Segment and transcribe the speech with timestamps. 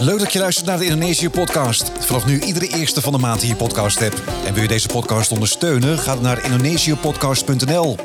[0.00, 1.90] Leuk dat je luistert naar de Indonesië-podcast.
[1.98, 4.22] Vanaf nu iedere eerste van de maand in je podcast-app.
[4.46, 5.98] En wil je deze podcast ondersteunen?
[5.98, 7.96] Ga dan naar indonesiëpodcast.nl.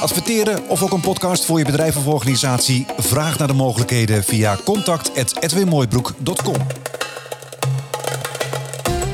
[0.00, 2.86] Adverteren of ook een podcast voor je bedrijf of organisatie?
[2.96, 6.66] Vraag naar de mogelijkheden via contact.edwinmooibroek.com.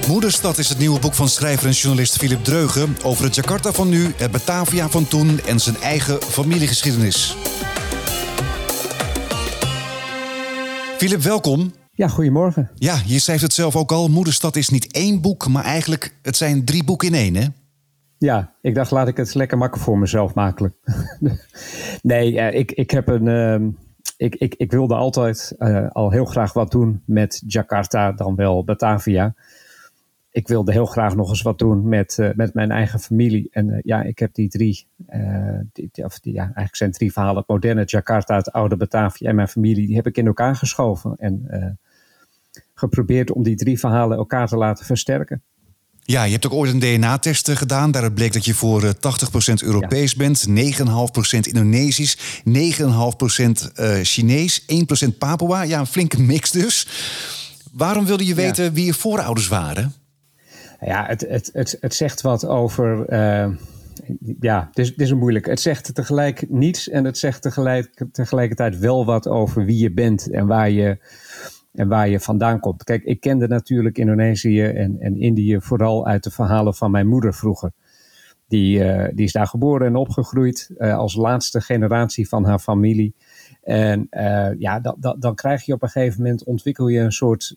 [0.08, 2.96] Moederstad is het nieuwe boek van schrijver en journalist Philip Dreugen...
[3.02, 7.36] over het Jakarta van nu, het Batavia van toen en zijn eigen familiegeschiedenis.
[10.98, 11.83] Philip, welkom.
[11.96, 12.70] Ja, goedemorgen.
[12.74, 14.08] Ja, je schrijft het zelf ook al.
[14.08, 17.46] Moederstad is niet één boek, maar eigenlijk het zijn drie boeken in één, hè?
[18.18, 20.74] Ja, ik dacht laat ik het lekker makkelijk voor mezelf maken.
[22.02, 23.26] nee, uh, ik, ik heb een...
[23.26, 23.68] Uh,
[24.16, 28.64] ik, ik, ik wilde altijd uh, al heel graag wat doen met Jakarta, dan wel
[28.64, 29.34] Batavia.
[30.30, 33.48] Ik wilde heel graag nog eens wat doen met, uh, met mijn eigen familie.
[33.50, 34.86] En ja, ik heb die drie,
[35.72, 37.38] die, die, of die, ja, eigenlijk zijn drie verhalen.
[37.38, 39.86] Het moderne Jakarta, het oude Batavia en mijn familie.
[39.86, 41.16] Die heb ik in elkaar geschoven.
[41.16, 41.46] En
[42.74, 45.42] geprobeerd om die drie verhalen elkaar te laten versterken.
[46.06, 47.90] Ja, je hebt ook ooit een DNA-test gedaan.
[47.90, 48.96] Daaruit bleek dat je voor 80%
[49.64, 50.18] Europees ja.
[50.18, 52.52] bent, 9,5% Indonesisch, 9,5%
[53.80, 55.62] uh, Chinees, 1% Papua.
[55.62, 56.88] Ja, een flinke mix dus.
[57.72, 58.72] Waarom wilde je weten ja.
[58.72, 59.92] wie je voorouders waren?
[60.80, 63.12] Ja, het, het, het, het zegt wat over.
[63.12, 63.48] Uh,
[64.40, 65.46] ja, het is, het is een moeilijk.
[65.46, 70.30] Het zegt tegelijk niets en het zegt tegelijk, tegelijkertijd wel wat over wie je bent
[70.30, 70.98] en waar je
[71.74, 72.84] en waar je vandaan komt.
[72.84, 77.34] Kijk, ik kende natuurlijk Indonesië en, en Indië vooral uit de verhalen van mijn moeder
[77.34, 77.72] vroeger.
[78.48, 83.14] Die, uh, die is daar geboren en opgegroeid uh, als laatste generatie van haar familie.
[83.62, 87.12] En uh, ja, da, da, dan krijg je op een gegeven moment, ontwikkel je een
[87.12, 87.56] soort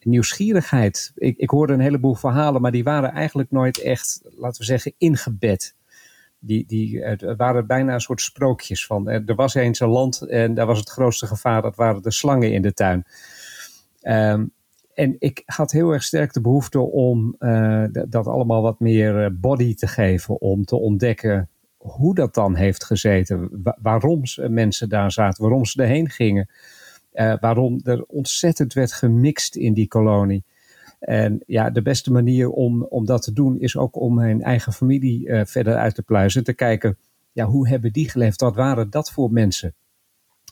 [0.00, 1.12] nieuwsgierigheid.
[1.14, 4.92] Ik, ik hoorde een heleboel verhalen, maar die waren eigenlijk nooit echt, laten we zeggen,
[4.98, 5.74] ingebed
[6.46, 7.04] die, die
[7.36, 9.08] waren bijna een soort sprookjes van.
[9.08, 12.52] Er was eens een land en daar was het grootste gevaar, dat waren de slangen
[12.52, 13.04] in de tuin.
[14.02, 14.52] Um,
[14.94, 19.74] en ik had heel erg sterk de behoefte om uh, dat allemaal wat meer body
[19.74, 25.42] te geven, om te ontdekken hoe dat dan heeft gezeten, wa waarom mensen daar zaten,
[25.42, 26.48] waarom ze erheen gingen,
[27.12, 30.44] uh, waarom er ontzettend werd gemixt in die kolonie.
[31.04, 34.72] En ja, de beste manier om, om dat te doen is ook om mijn eigen
[34.72, 36.44] familie uh, verder uit te pluizen.
[36.44, 36.98] Te kijken,
[37.32, 38.40] ja, hoe hebben die geleefd?
[38.40, 39.74] Wat waren dat voor mensen?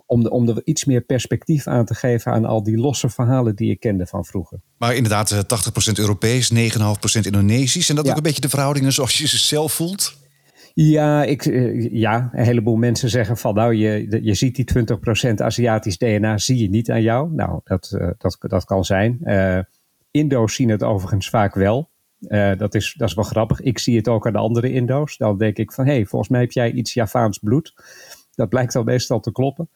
[0.07, 3.57] Om, de, om er iets meer perspectief aan te geven aan al die losse verhalen
[3.57, 4.61] die ik kende van vroeger.
[4.79, 5.39] Maar inderdaad, 80%
[5.95, 6.59] Europees, 9,5%
[7.23, 7.89] Indonesisch.
[7.89, 8.11] En dat ja.
[8.11, 10.21] ook een beetje de verhoudingen zoals je ze zelf voelt?
[10.75, 11.45] Ja, ik,
[11.93, 14.85] ja, een heleboel mensen zeggen van nou, je, je ziet die
[15.31, 17.33] 20% Aziatisch DNA, zie je niet aan jou.
[17.33, 19.19] Nou, dat, dat, dat kan zijn.
[19.25, 19.59] Uh,
[20.13, 21.91] Indo's zien het overigens vaak wel.
[22.21, 23.61] Uh, dat, is, dat is wel grappig.
[23.61, 25.17] Ik zie het ook aan de andere Indo's.
[25.17, 27.75] Dan denk ik van, hé, hey, volgens mij heb jij iets Javaans bloed.
[28.35, 29.69] Dat blijkt dan meestal te kloppen.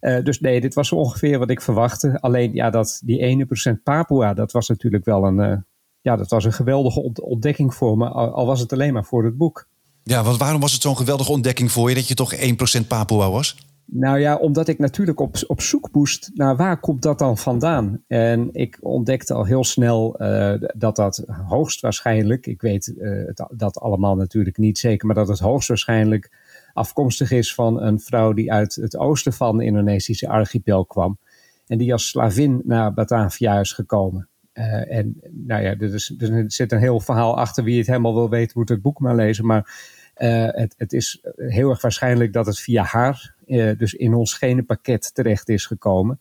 [0.00, 2.20] Uh, dus nee, dit was ongeveer wat ik verwachtte.
[2.20, 5.56] Alleen, ja, dat, die ene procent Papua, dat was natuurlijk wel een, uh,
[6.00, 8.08] ja, dat was een geweldige ontdekking voor me.
[8.08, 9.68] Al, al was het alleen maar voor het boek.
[10.02, 13.30] Ja, want waarom was het zo'n geweldige ontdekking voor je dat je toch 1% Papua
[13.30, 13.56] was?
[13.90, 18.02] Nou ja, omdat ik natuurlijk op, op zoek moest naar waar komt dat dan vandaan.
[18.06, 24.16] En ik ontdekte al heel snel uh, dat dat hoogstwaarschijnlijk, ik weet het, dat allemaal
[24.16, 26.30] natuurlijk niet zeker, maar dat het hoogstwaarschijnlijk
[26.72, 31.18] afkomstig is van een vrouw die uit het oosten van de Indonesische archipel kwam.
[31.66, 34.28] En die als slavin naar Batavia is gekomen.
[34.54, 37.64] Uh, en nou ja, er, is, er zit een heel verhaal achter.
[37.64, 39.46] Wie het helemaal wil weten, moet het boek maar lezen.
[39.46, 43.36] Maar het, het, is heel erg waarschijnlijk dat het via haar,
[43.76, 46.20] dus in ons genenpakket, terecht is gekomen.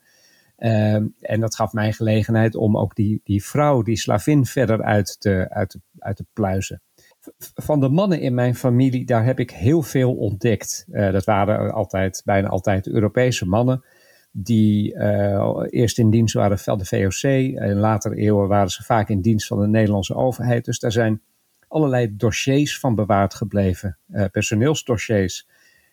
[0.58, 5.20] Uh, en dat gaf mij gelegenheid om ook die, die vrouw, die slavin, verder uit
[5.20, 6.82] te, uit, te, uit pluizen.
[7.54, 10.86] Van de mannen in mijn familie, daar heb ik heel veel ontdekt.
[10.90, 13.84] Uh, dat waren altijd, bijna altijd Europese mannen.
[14.32, 14.96] Die
[15.70, 17.56] eerst in dienst waren van de VOC.
[17.56, 20.66] En later eeuwen waren ze vaak in dienst van de Nederlandse overheid.
[20.66, 21.22] Dus daar zijn
[21.68, 23.98] allerlei dossiers van bewaard gebleven,
[24.32, 25.48] personeelsdossiers.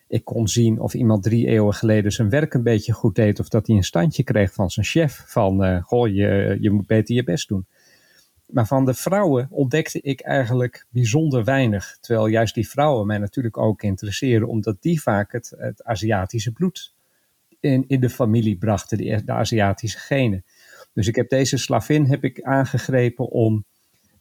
[0.07, 3.49] Ik kon zien of iemand drie eeuwen geleden zijn werk een beetje goed deed, of
[3.49, 7.15] dat hij een standje kreeg van zijn chef van, uh, goh, je, je moet beter
[7.15, 7.65] je best doen.
[8.45, 11.97] Maar van de vrouwen ontdekte ik eigenlijk bijzonder weinig.
[12.01, 16.93] Terwijl juist die vrouwen mij natuurlijk ook interesseren, omdat die vaak het, het Aziatische bloed
[17.59, 20.45] in, in de familie brachten, de, de Aziatische genen.
[20.93, 23.65] Dus ik heb deze slavin heb ik aangegrepen om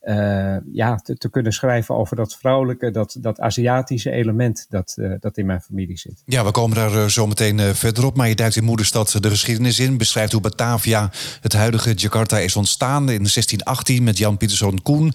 [0.05, 5.15] uh, ja, te, te, kunnen schrijven over dat vrouwelijke, dat, dat Aziatische element dat, uh,
[5.21, 6.23] dat in mijn familie zit.
[6.25, 8.17] Ja, we komen daar uh, zo meteen verder op.
[8.17, 9.97] Maar je duikt in Moederstad de geschiedenis in.
[9.97, 11.11] Beschrijft hoe Batavia,
[11.41, 15.13] het huidige Jakarta, is ontstaan in 1618 met Jan Pieterszoon Koen.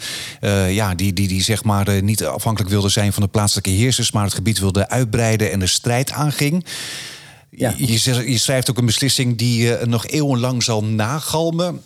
[0.70, 4.24] ja, die, die, die zeg maar niet afhankelijk wilde zijn van de plaatselijke heersers, maar
[4.24, 6.66] het gebied wilde uitbreiden en de strijd aanging.
[7.50, 7.74] Ja.
[7.78, 11.82] Je, je, schrijft ook een beslissing die nog eeuwenlang zal nagalmen.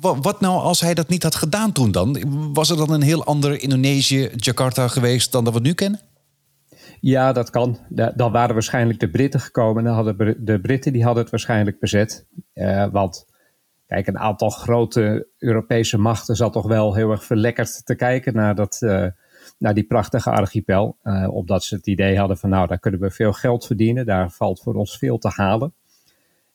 [0.00, 2.16] Wat, nou als hij dat niet had gedaan toen dan?
[2.52, 6.00] Was er dan een heel ander Indonesië, Jakarta geweest dan dat we nu kennen?
[7.00, 7.78] Ja, dat kan.
[8.14, 9.84] Dan waren waarschijnlijk de Britten gekomen.
[9.84, 12.26] Dan hadden de Britten die hadden het waarschijnlijk bezet.
[12.54, 13.26] Uh, want
[13.86, 18.54] kijk, een aantal grote Europese machten zat toch wel heel erg verlekkerd te kijken naar,
[18.54, 19.06] dat, uh,
[19.58, 20.98] naar die prachtige archipel.
[21.02, 24.06] Uh, omdat ze het idee hadden van nou, daar kunnen we veel geld verdienen.
[24.06, 25.74] Daar valt voor ons veel te halen.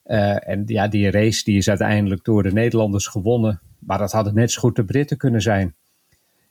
[0.03, 3.61] En ja, die race die is uiteindelijk door de Nederlanders gewonnen.
[3.79, 5.75] Maar dat hadden net zo goed de Britten kunnen zijn.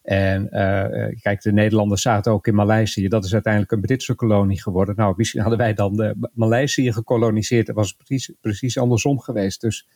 [0.02, 3.08] En uh, kijk, de Nederlanders zaten ook in Maleisië.
[3.08, 4.94] Dat is uiteindelijk een Britse kolonie geworden.
[4.96, 7.66] Nou, misschien hadden wij dan Maleisië gekoloniseerd.
[7.66, 9.60] Dat was precies, precies andersom geweest.
[9.60, 9.88] Dus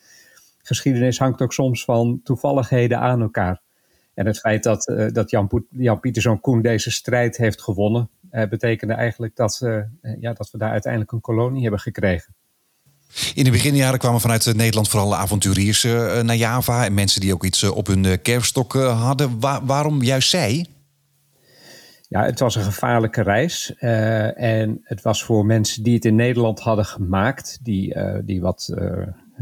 [0.62, 3.60] geschiedenis hangt ook soms van toevalligheden aan elkaar.
[4.14, 9.58] En het feit dat, dat Jan, Jan Koen deze strijd heeft gewonnen, betekende eigenlijk dat,
[10.20, 12.34] ja, dat we daar uiteindelijk een kolonie hebben gekregen.
[13.34, 17.44] In de beginjaren kwamen vanuit Nederland vooral avonturiers uh, naar Java en mensen die ook
[17.44, 19.40] iets op hun kerfstok hadden.
[19.40, 20.66] Wa waarom juist zij?
[22.08, 23.74] Ja, het was een gevaarlijke reis.
[24.34, 28.74] en het was voor mensen die het in Nederland hadden gemaakt, die, die wat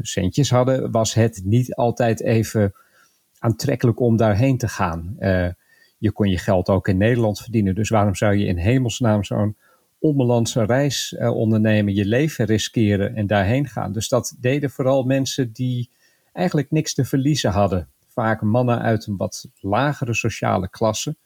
[0.00, 2.72] centjes hadden, was het niet altijd even
[3.38, 5.16] aantrekkelijk om daarheen te gaan.
[5.98, 7.74] je kon je geld ook in Nederland verdienen.
[7.74, 9.56] Dus waarom zou je in hemelsnaam zo'n
[10.04, 13.92] onbelandse reis uh, ondernemen, je leven riskeren en daarheen gaan.
[13.92, 15.90] Dus dat deden vooral mensen die
[16.32, 17.88] eigenlijk niks te verliezen hadden.
[18.08, 21.16] Vaak mannen uit een wat lagere sociale klasse.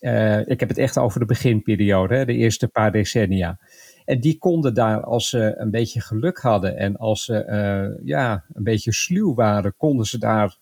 [0.00, 3.58] Uh, ik heb het echt over de beginperiode, hè, de eerste paar decennia.
[4.04, 8.44] En die konden daar, als ze een beetje geluk hadden en als ze uh, ja,
[8.52, 10.56] een beetje sluw waren, konden ze daar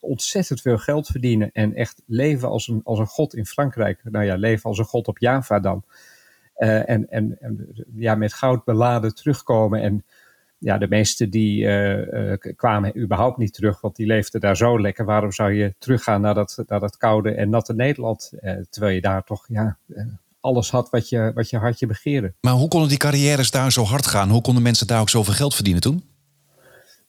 [0.00, 4.00] ontzettend veel geld verdienen en echt leven als een, als een god in Frankrijk.
[4.04, 5.84] Nou ja, leven als een god op Java dan.
[6.62, 9.82] Uh, en, en, en, ja, met goud beladen terugkomen.
[9.82, 10.04] En
[10.58, 14.80] ja, de meesten die uh, uh, kwamen überhaupt niet terug, want die leefden daar zo
[14.80, 15.04] lekker.
[15.04, 18.32] Waarom zou je teruggaan naar dat, dat koude en natte Nederland?
[18.70, 19.76] terwijl je daar toch ja,
[20.40, 22.34] alles had wat je, wat je hartje begeerde.
[22.40, 24.30] Maar hoe konden die carrières daar zo hard gaan?
[24.30, 26.11] Hoe konden mensen daar ook zoveel geld verdienen toen?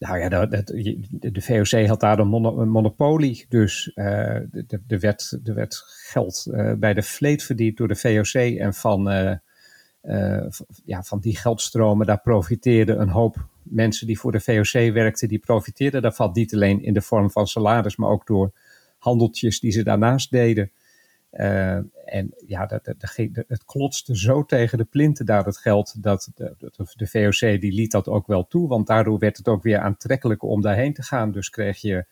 [0.03, 3.45] Nou ja, de, de, VOC had daar een, monopolie.
[3.49, 4.05] Dus uh,
[4.87, 8.57] er, werd, er werd geld uh, bij de vleet verdiend door de VOC.
[8.57, 10.45] En van, uh,
[10.85, 15.27] ja, van die geldstromen, daar profiteerden een hoop mensen die voor de VOC werkten.
[15.27, 18.51] Die profiteerden daarvan niet alleen in de vorm van salaris, maar ook door
[18.97, 20.71] handeltjes die ze daarnaast deden.
[21.33, 21.75] Uh,
[22.05, 26.31] en ja, dat, dat, dat, het klotste zo tegen de plinten daar het geld, dat
[26.35, 26.55] de,
[26.95, 30.43] de, VOC die liet dat ook wel toe, want daardoor werd het ook weer aantrekkelijk
[30.43, 31.31] om daarheen te gaan.
[31.31, 32.05] Dus kreeg je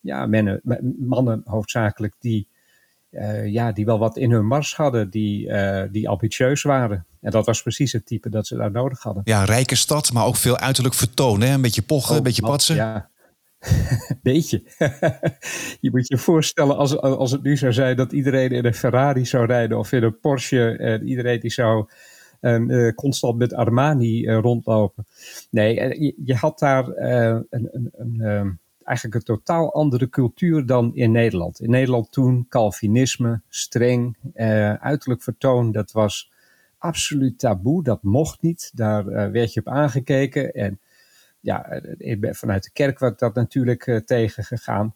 [0.00, 0.60] ja, mannen,
[0.98, 2.48] mannen hoofdzakelijk die,
[3.10, 7.06] uh, ja, die wel wat in hun mars hadden, die, uh, die ambitieus waren.
[7.20, 9.22] En dat was precies het type dat ze daar nodig hadden.
[9.24, 11.48] Ja, rijke stad, maar ook veel uiterlijk vertonen.
[11.48, 12.74] Een beetje pochen, een beetje patsen.
[12.74, 13.10] Ja,
[14.22, 14.62] Beetje.
[15.80, 19.26] je moet je voorstellen als, als het nu zou zijn dat iedereen in een Ferrari
[19.26, 21.88] zou rijden of in een Porsche en iedereen die zou
[22.40, 25.06] uh, constant met Armani uh, rondlopen.
[25.50, 28.50] Nee, eh, je, je, had daar een, een, een ehm,
[28.84, 31.60] eigenlijk een totaal andere cultuur dan in Nederland.
[31.60, 34.16] In Nederland toen Calvinisme, streng,
[34.80, 36.30] uiterlijk vertoon, dat was
[36.78, 37.82] absoluut taboe.
[37.82, 38.70] Dat mocht niet.
[38.74, 40.80] Daar werd je op aangekeken en
[41.42, 44.94] ja, eh, vanuit de kerk werd dat natuurlijk uh, tegengegaan.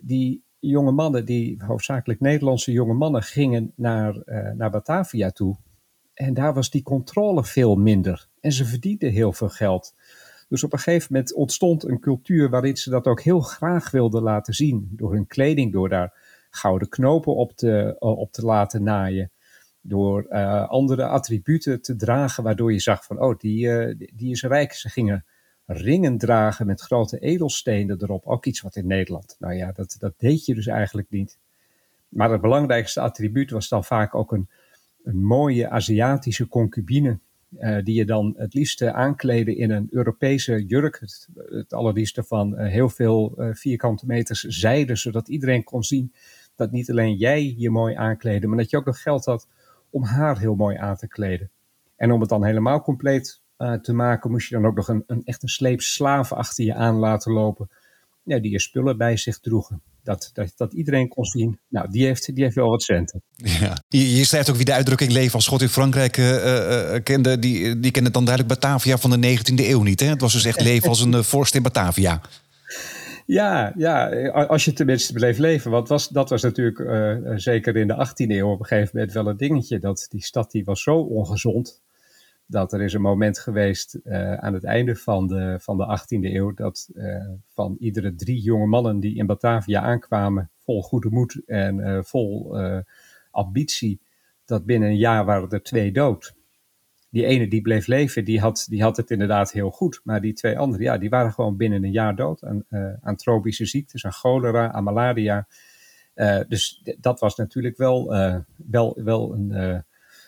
[0.00, 5.56] Die jonge mannen, die hoofdzakelijk Nederlandse jonge mannen, gingen naar, uh, naar Batavia toe.
[6.14, 8.28] En daar was die controle veel minder.
[8.40, 9.94] En ze verdienden heel veel geld.
[10.48, 14.22] Dus op een gegeven moment ontstond een cultuur waarin ze dat ook heel graag wilden
[14.22, 14.88] laten zien.
[14.90, 16.12] Door hun kleding, door daar
[16.50, 19.30] gouden knopen op te, op te laten naaien.
[19.80, 20.28] Door
[20.68, 23.68] andere attributen te dragen, waardoor je zag van, oh, die,
[24.14, 24.72] die is rijk.
[24.72, 25.24] Ze gingen
[25.70, 28.26] ringen dragen met grote edelstenen erop.
[28.26, 31.38] Ook iets wat in Nederland, nou ja, dat, dat deed je dus eigenlijk niet.
[32.08, 34.48] Maar het belangrijkste attribuut was dan vaak ook een,
[35.04, 37.18] een mooie Aziatische concubine.
[37.58, 41.00] Uh, die je dan het liefste aankleden in een Europese jurk.
[41.00, 46.12] Het, het allerliefste van uh, heel veel uh, vierkante meters zijde, zodat iedereen kon zien
[46.54, 49.48] dat niet alleen jij je mooi aankleden, maar dat je ook nog geld had
[49.90, 51.50] om haar heel mooi aan te kleden.
[51.96, 55.04] En om het dan helemaal compleet uh, te maken, moest je dan ook nog een,
[55.06, 57.68] een echt een sleep slaven achter je aan laten lopen.
[58.22, 59.82] Ja, die je spullen bij zich droegen.
[60.02, 63.22] Dat, dat, dat iedereen kon zien, nou, die heeft, die heeft wel wat centen.
[63.36, 63.82] Ja.
[63.88, 67.38] Je, je schrijft ook wie de uitdrukking leven als God in Frankrijk uh, uh, kende.
[67.38, 70.00] Die, die kende dan duidelijk Batavia van de 19e eeuw niet.
[70.00, 70.06] Hè?
[70.06, 72.20] Het was dus echt leven als een vorst in Batavia.
[73.26, 75.70] Ja, ja, als je tenminste bleef leven.
[75.70, 76.82] Want was, dat was natuurlijk
[77.40, 79.78] zeker in de 18e eeuw op een gegeven moment wel een dingetje.
[79.78, 81.80] Dat die stad die was zo ongezond
[82.50, 86.34] dat er is een moment geweest uh, aan het einde van de, van de 18e
[86.34, 91.42] eeuw dat uh, van iedere drie jonge mannen die in Batavia aankwamen, vol goede moed
[91.46, 92.56] en uh, vol
[93.30, 94.00] ambitie,
[94.44, 96.36] dat binnen een jaar waren er twee dood.
[97.10, 100.00] Die ene die bleef leven, die had, die had het inderdaad heel goed.
[100.04, 102.64] Maar die twee anderen, ja, die waren gewoon binnen een jaar dood aan,
[103.00, 105.46] aan tropische ziektes, aan cholera, aan malaria.
[106.48, 108.08] dus dat was natuurlijk wel,
[108.56, 109.84] wel, wel een,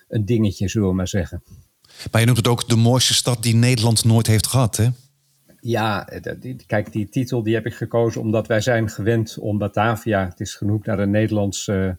[0.09, 1.43] een dingetje, zullen we maar zeggen.
[2.11, 4.89] Maar je noemt het ook de mooiste stad die Nederland nooit heeft gehad, hè?
[5.61, 6.09] Ja,
[6.67, 10.55] kijk, die titel die heb ik gekozen omdat wij zijn gewend om Batavia, het is
[10.55, 11.91] genoemd naar een Nederlands uh,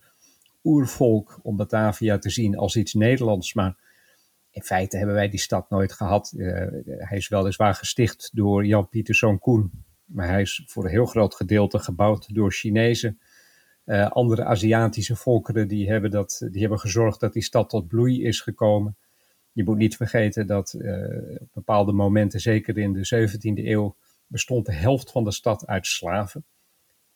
[0.64, 3.54] oervolk, om Batavia te zien als iets Nederlands.
[3.54, 3.76] Maar
[4.52, 6.34] in feite hebben wij die stad nooit gehad.
[6.36, 9.72] Uh, hij is weliswaar gesticht door Jan Pieterszoon Koen,
[10.06, 13.20] maar hij is voor een heel groot gedeelte gebouwd door Chinezen.
[14.10, 18.42] Andere Aziatische volkeren die hebben, dat, die hebben gezorgd dat die stad tot bloei is
[18.42, 18.96] gekomen
[19.52, 23.96] je moet niet vergeten dat uh, op bepaalde momenten, zeker in de 17e eeuw,
[24.28, 26.46] bestond de helft van de stad uit slaven.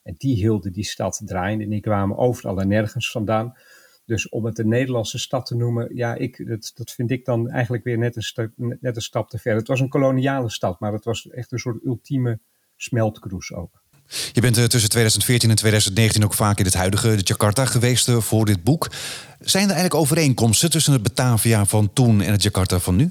[0.01, 3.58] En die hielden die stad draaiende en die kwamen overal en nergens vandaan.
[4.06, 7.50] Dus om het een Nederlandse stad te noemen, ja, ik, dat, dat vind ik dan
[7.50, 9.56] eigenlijk weer net een, stap, net een stap te ver.
[9.56, 12.39] Het was een koloniale stad, maar het was echt een soort ultieme
[12.75, 13.84] smeltkroes ook.
[14.32, 18.18] Je bent eh, tussen 2014 en 2019 ook vaak in het huidige Jakarta geweest eh,
[18.18, 18.92] voor dit boek.
[19.40, 23.10] Zijn er eigenlijk overeenkomsten tussen het Batavia van toen en het Jakarta van nu?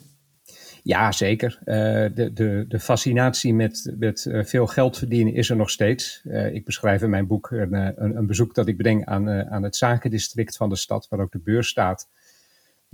[0.83, 1.59] Ja, zeker.
[1.65, 1.75] Uh,
[2.15, 6.23] de, de, de fascinatie met, met veel geld verdienen is er nog steeds.
[6.53, 9.77] Ik beschrijf in mijn boek een, een, een bezoek dat ik breng aan, aan het
[9.77, 12.09] zakendistrict van de stad, waar ook de beurs staat.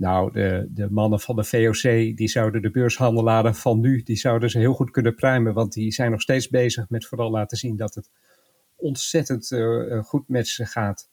[0.01, 1.81] Nou, de, de mannen van de VOC,
[2.17, 5.53] die zouden de beurshandelaren van nu, die zouden ze heel goed kunnen pruimen.
[5.53, 8.09] Want die zijn nog steeds bezig met vooral laten zien dat het
[8.75, 11.09] ontzettend uh, goed met ze gaat.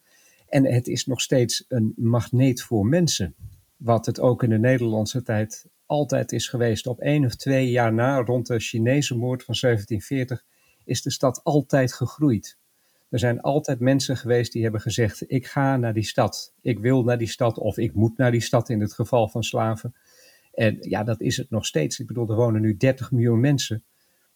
[0.48, 3.34] En het is nog steeds een magneet voor mensen.
[3.76, 6.86] Wat het ook in de Nederlandse tijd altijd is geweest.
[6.86, 10.44] Op één of twee jaar na, rond de Chinese moord van 1740,
[10.84, 12.57] is de stad altijd gegroeid.
[13.10, 17.02] Er zijn altijd mensen geweest die hebben gezegd: ik ga naar die stad, ik wil
[17.02, 19.94] naar die stad of ik moet naar die stad in het geval van slaven.
[20.52, 21.98] En ja, dat is het nog steeds.
[21.98, 23.84] Ik bedoel, er wonen nu 30 miljoen mensen.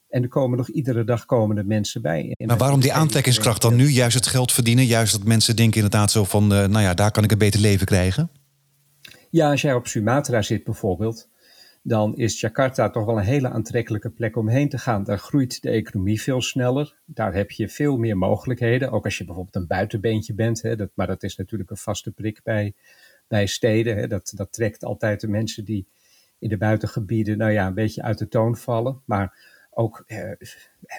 [0.09, 2.35] En er komen nog iedere dag komende mensen bij.
[2.45, 3.87] maar waarom die aantrekkingskracht dan nu?
[3.87, 4.85] Juist het geld verdienen?
[4.85, 7.59] Juist dat mensen denken inderdaad zo van, uh, nou ja, daar kan ik een beter
[7.59, 8.29] leven krijgen?
[9.29, 11.29] Ja, als jij op Sumatra zit bijvoorbeeld,
[11.85, 15.03] dan is Jakarta toch wel een hele aantrekkelijke plek om heen te gaan.
[15.03, 16.99] Daar groeit de economie veel sneller.
[17.05, 18.91] Daar heb je veel meer mogelijkheden.
[18.91, 20.61] Ook als je bijvoorbeeld een buitenbeentje bent.
[20.61, 22.73] Hè, dat, maar dat is natuurlijk een vaste prik bij,
[23.27, 23.97] bij steden.
[23.97, 24.07] Hè.
[24.07, 25.87] Dat, dat trekt altijd de mensen die
[26.39, 29.01] in de buitengebieden nou ja, een beetje uit de toon vallen.
[29.05, 29.37] Maar
[29.69, 30.31] ook eh,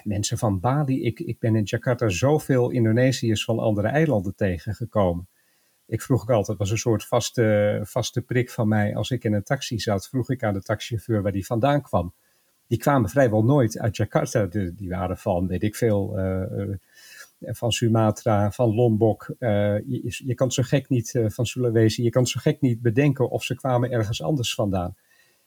[0.03, 1.03] mensen van Bali.
[1.03, 5.27] Ik, ik ben in Jakarta zoveel Indonesiërs van andere eilanden tegengekomen
[5.87, 8.95] ik vroeg ook altijd, was een soort vaste, vaste prik van mij.
[8.95, 12.13] Als ik in een taxi zat, vroeg ik aan de taxichauffeur waar die vandaan kwam.
[12.67, 14.45] Die kwamen vrijwel nooit uit Jakarta.
[14.45, 16.75] die waren van, weet ik veel, uh, uh,
[17.39, 19.35] van Sumatra, van Lombok.
[19.39, 23.43] Je, je, kan zo gek niet, van Sulawesi, je kan zo gek niet bedenken of
[23.43, 24.95] ze kwamen ergens anders vandaan.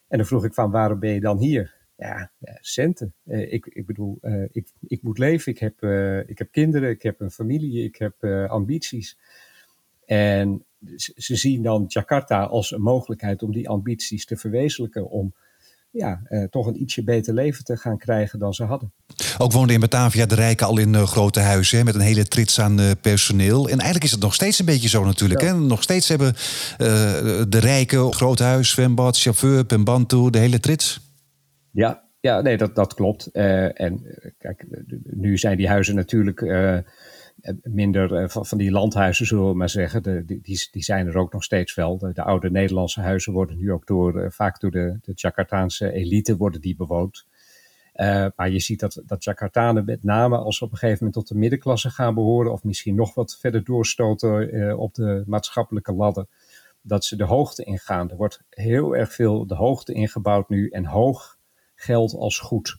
[0.08, 1.76] En dan vroeg ik van, waarom ben je dan hier?
[1.96, 2.30] Ja,
[2.60, 3.14] centen.
[3.24, 4.18] ik, ik bedoel,
[4.52, 5.82] ik, ik moet leven, ik heb,
[6.28, 9.18] ik heb kinderen, ik heb een familie, ik heb ambities.
[10.08, 10.64] En
[11.16, 15.10] ze zien dan Jakarta als een mogelijkheid om die ambities te verwezenlijken.
[15.10, 15.34] Om
[15.90, 18.92] ja, eh, toch een ietsje beter leven te gaan krijgen dan ze hadden.
[19.38, 22.60] Ook woonden in Batavia de rijken al in uh, grote huizen met een hele trits
[22.60, 23.62] aan uh, personeel.
[23.62, 25.40] En eigenlijk is het nog steeds een beetje zo natuurlijk.
[25.40, 25.54] Hè?
[25.54, 26.36] Nog steeds hebben uh,
[27.48, 31.00] de rijken groot huis, zwembad, chauffeur, pembantu, de hele trits.
[31.70, 33.26] Ja, ja nee, dat, dat klopt.
[33.32, 34.02] en
[34.38, 34.66] kijk,
[35.04, 36.78] nu zijn die huizen natuurlijk eh,
[37.62, 40.26] minder eh, van, die landhuizen, zullen we maar zeggen.
[40.26, 41.98] Die, die zijn er ook nog steeds wel.
[41.98, 45.92] De, de oude Nederlandse huizen worden nu ook door, eh, vaak door de, de Jakartaanse
[45.92, 47.26] elite worden die bewoond.
[48.36, 51.28] Maar je ziet dat, dat Jakartanen met name als ze op een gegeven moment tot
[51.28, 56.26] de middenklasse gaan behoren, of misschien nog wat verder doorstoten op de maatschappelijke ladder,
[56.82, 58.10] dat ze de hoogte ingaan.
[58.10, 61.38] Er wordt heel erg veel de hoogte ingebouwd nu en hoog
[61.74, 62.78] geld als goed.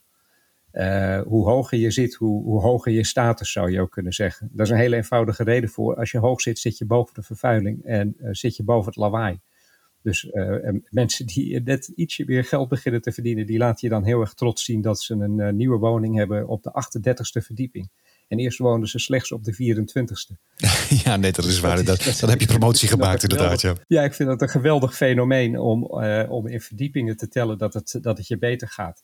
[0.73, 4.49] Uh, hoe hoger je zit, hoe, hoe, hoger je status zou je ook kunnen zeggen.
[4.51, 5.95] Daar is een hele eenvoudige reden voor.
[5.95, 8.95] Als je hoog zit, zit je boven de vervuiling en uh, zit je boven het
[8.95, 9.39] lawaai.
[10.01, 14.03] Dus uh, mensen die net ietsje meer geld beginnen te verdienen, die laten je dan
[14.03, 17.89] heel erg trots zien dat ze een nieuwe woning hebben op de 38ste verdieping.
[18.27, 20.35] En eerst woonden ze slechts op de 24ste.
[21.03, 21.83] ja, nee, dat is waar.
[21.83, 23.61] Dat, dan heb je promotie gemaakt, inderdaad.
[23.61, 23.75] Ja.
[23.87, 25.83] ja, ik vind dat een geweldig fenomeen om,
[26.29, 29.03] om in verdiepingen te tellen dat het, dat het je beter gaat.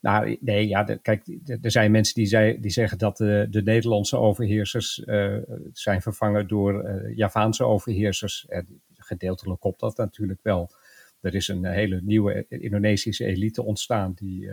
[0.00, 1.22] Nou, nee, ja, kijk,
[1.62, 5.36] er zijn mensen die, zei, die zeggen dat de, de Nederlandse overheersers uh,
[5.72, 8.46] zijn vervangen door uh, Javaanse overheersers.
[8.48, 10.70] En gedeeltelijk klopt dat natuurlijk wel.
[11.20, 14.50] Er is een hele nieuwe Indonesische elite ontstaan die,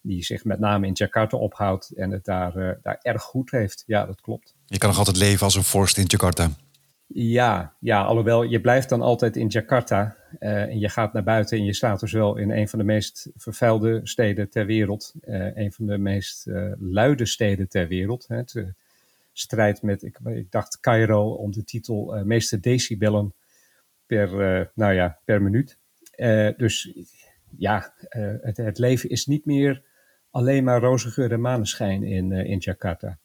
[0.00, 3.84] die zich met name in Jakarta ophoudt en het daar, daar erg goed heeft.
[3.86, 4.54] Ja, dat klopt.
[4.66, 6.50] Je kan nog altijd leven als een vorst in Jakarta.
[7.06, 11.58] Ja, ja, alhoewel je blijft dan altijd in Jakarta uh, en je gaat naar buiten
[11.58, 15.14] en je staat dus wel in een van de meest vervuilde steden ter wereld.
[15.24, 18.28] Uh, een van de meest uh, luide steden ter wereld.
[18.28, 18.36] Hè.
[18.36, 18.66] Het
[19.32, 23.34] strijd met, ik, ik, dacht Cairo om de titel meeste decibellen
[24.06, 24.30] per,
[24.74, 25.78] nou ja, per minuut.
[26.56, 26.92] dus
[27.56, 27.94] ja,
[28.40, 29.82] het, het, leven is niet meer
[30.30, 33.18] alleen maar roze geur en maneschijn in, in Jakarta.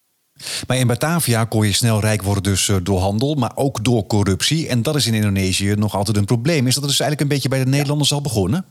[0.67, 4.05] Maar in Batavia kon je snel rijk worden dus eh, door handel, maar ook door
[4.05, 4.67] corruptie.
[4.67, 6.67] En dat is in Indonesië nog altijd een probleem.
[6.67, 8.65] Is dat dus eigenlijk een beetje bij de Nederlanders al begonnen?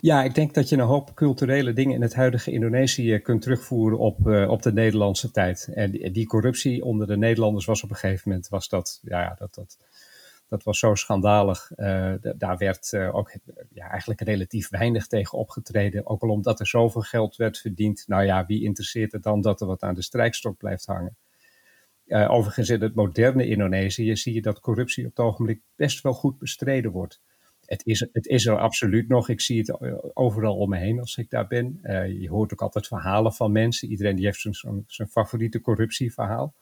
[0.00, 3.98] Ja, ik denk dat je een hoop culturele dingen in het huidige Indonesië kunt terugvoeren
[3.98, 5.68] op, uh, op de Nederlandse tijd.
[5.74, 9.34] En die, die, corruptie onder de Nederlanders was op een gegeven moment, was dat, ja,
[9.38, 9.78] dat, dat,
[10.48, 11.70] dat was zo schandalig.
[11.76, 13.32] Uh, daar werd uh, ook
[13.70, 16.06] ja, eigenlijk relatief weinig tegen opgetreden.
[16.06, 18.04] Ook al omdat er zoveel geld werd verdiend.
[18.06, 21.16] Nou ja, wie interesseert het dan dat er wat aan de strijkstok blijft hangen?
[22.06, 26.12] Uh, overigens in het moderne Indonesië zie je dat corruptie op het ogenblik best wel
[26.12, 27.20] goed bestreden wordt.
[27.64, 29.28] Het is, het is er absoluut nog.
[29.28, 29.78] Ik zie het
[30.16, 31.78] overal om me heen als ik daar ben.
[32.20, 33.88] je hoort ook altijd verhalen van mensen.
[33.88, 34.48] Iedereen die heeft
[34.86, 36.54] zijn favoriete corruptieverhaal.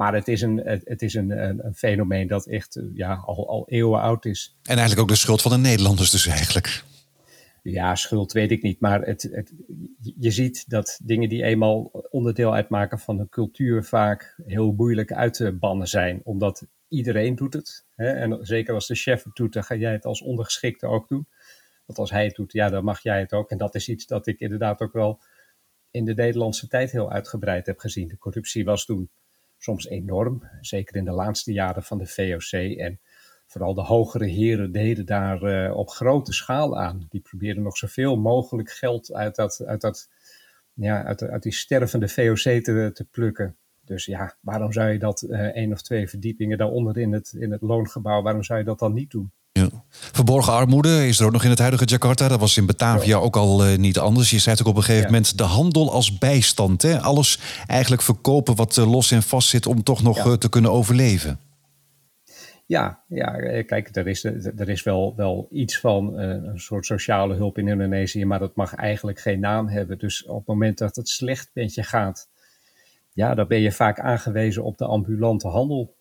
[0.00, 3.48] Maar het is een, het is een, een, een fenomeen dat echt eh, ja, al,
[3.48, 4.56] al eeuwen oud is.
[4.62, 6.84] En eigenlijk ook de schuld van de Nederlanders dus eigenlijk.
[7.62, 8.80] Ja, schuld weet ik niet.
[8.80, 9.52] Maar het, het,
[10.18, 15.34] je ziet dat dingen die eenmaal onderdeel uitmaken van een cultuur vaak heel moeilijk uit
[15.34, 16.20] te bannen zijn.
[16.24, 17.84] Omdat iedereen doet het.
[17.94, 18.10] Hè?
[18.10, 21.26] En zeker als de chef het doet, dan ga jij het als ondergeschikte ook doen.
[21.86, 23.50] Want als hij het doet, ja, dan mag jij het ook.
[23.50, 25.20] En dat is iets dat ik inderdaad ook wel
[25.90, 28.08] in de Nederlandse tijd heel uitgebreid heb gezien.
[28.08, 29.10] De corruptie was toen
[29.62, 30.42] soms enorm.
[30.60, 32.76] Zeker in de laatste jaren van de VOC.
[32.78, 33.00] En
[33.46, 37.06] vooral de hogere heren deden daar uh, op grote schaal aan.
[37.08, 40.08] Die probeerden nog zoveel mogelijk geld uit, dat, uit, dat,
[40.74, 43.56] ja, uit, uit die stervende VOC te, te plukken.
[43.84, 47.50] Dus ja, waarom zou je dat uh, één of twee verdiepingen daaronder in het, in
[47.50, 49.32] het loongebouw, waarom zou je dat dan niet doen?
[49.60, 49.84] Ja.
[49.90, 52.28] Verborgen armoede is er ook nog in het huidige Jakarta.
[52.28, 54.30] Dat was in Batavia ook al uh, niet anders.
[54.30, 55.10] Je zei het ook op een gegeven ja.
[55.12, 56.82] moment de handel als bijstand.
[56.82, 57.00] Hè?
[57.00, 60.26] Alles eigenlijk verkopen wat uh, los en vast zit om toch nog ja.
[60.26, 61.38] uh, te kunnen overleven.
[62.66, 67.58] Ja, ja kijk, er is, er is wel, wel iets van een soort sociale hulp
[67.58, 69.98] in Indonesië, maar dat mag eigenlijk geen naam hebben.
[69.98, 72.28] Dus op het moment dat het slecht met je gaat,
[73.12, 75.94] ja, dan ben je vaak aangewezen op de ambulante handel.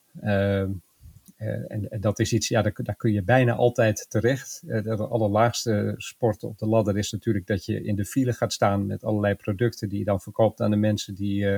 [1.40, 4.62] Uh, en, en, dat is iets, ja, daar, daar, kun je bijna altijd terecht.
[4.66, 8.54] Uh, de allerlaagste sport op de ladder is natuurlijk dat je in de file gaat
[8.54, 11.58] staan met allerlei producten die je dan verkoopt aan de mensen die uh,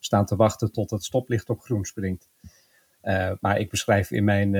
[0.00, 2.28] staan te wachten tot het stoplicht op groen springt.
[3.40, 4.54] maar ik beschrijf in mijn,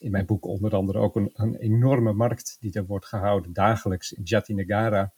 [0.00, 4.12] in mijn boek onder andere ook een, een, enorme markt die er wordt gehouden dagelijks
[4.12, 5.12] in Jatinegara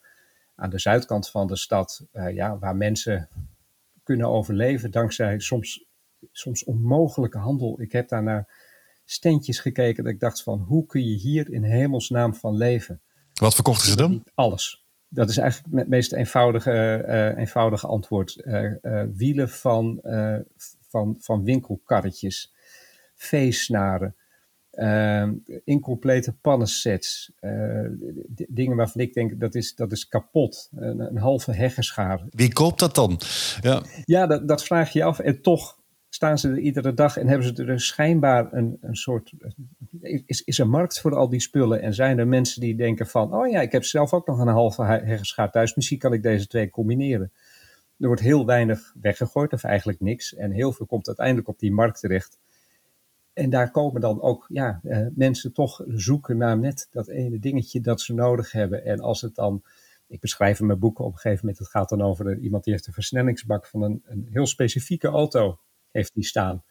[0.55, 3.29] aan de zuidkant van de stad, ja, waar mensen
[4.03, 5.86] kunnen overleven dankzij soms
[6.33, 7.81] soms onmogelijke handel.
[7.81, 8.49] Ik heb daar naar
[9.05, 13.01] steentjes gekeken dat ik dacht van hoe kun je hier in hemelsnaam van leven?
[13.35, 14.25] Wat verkochten ze dan?
[14.35, 14.85] Alles.
[15.09, 18.43] Dat is eigenlijk het meest eenvoudige, uh, eenvoudige antwoord.
[18.45, 20.01] Uh, uh, wielen van,
[20.89, 22.53] van, van winkelkarretjes,
[23.15, 24.17] veesnaren,
[25.65, 27.33] incomplete pannensets,
[28.49, 30.69] dingen waarvan ik denk dat is, dat is kapot.
[30.75, 32.23] Een, een halve heggeschaar.
[32.31, 33.21] Wie koopt dat dan?
[33.61, 35.19] Ja, ja dat, dat vraag je je af.
[35.19, 35.76] En toch
[36.17, 39.33] staan ze er iedere dag en hebben ze er schijnbaar een, een soort.
[40.01, 41.83] Is, is er markt voor al die spullen?
[41.83, 44.49] En zijn er mensen die denken van: oh ja, ik heb zelf ook nog een
[44.49, 47.33] halve heggeschaar thuis, misschien kan ik deze twee combineren.
[47.99, 50.35] Er wordt heel weinig weggegooid, of eigenlijk niks.
[50.35, 52.39] En heel veel komt uiteindelijk op die markt terecht.
[53.33, 57.81] En daar komen dan ook ja, eh, mensen toch zoeken naar net dat ene dingetje
[57.81, 58.85] dat ze nodig hebben.
[58.85, 59.63] En als het dan
[60.09, 62.73] ik beschrijf in mijn boek op een gegeven moment, het gaat dan over iemand die
[62.73, 65.59] heeft een versnellingsbak van een, een heel specifieke auto
[65.97, 66.65] heeft die staan.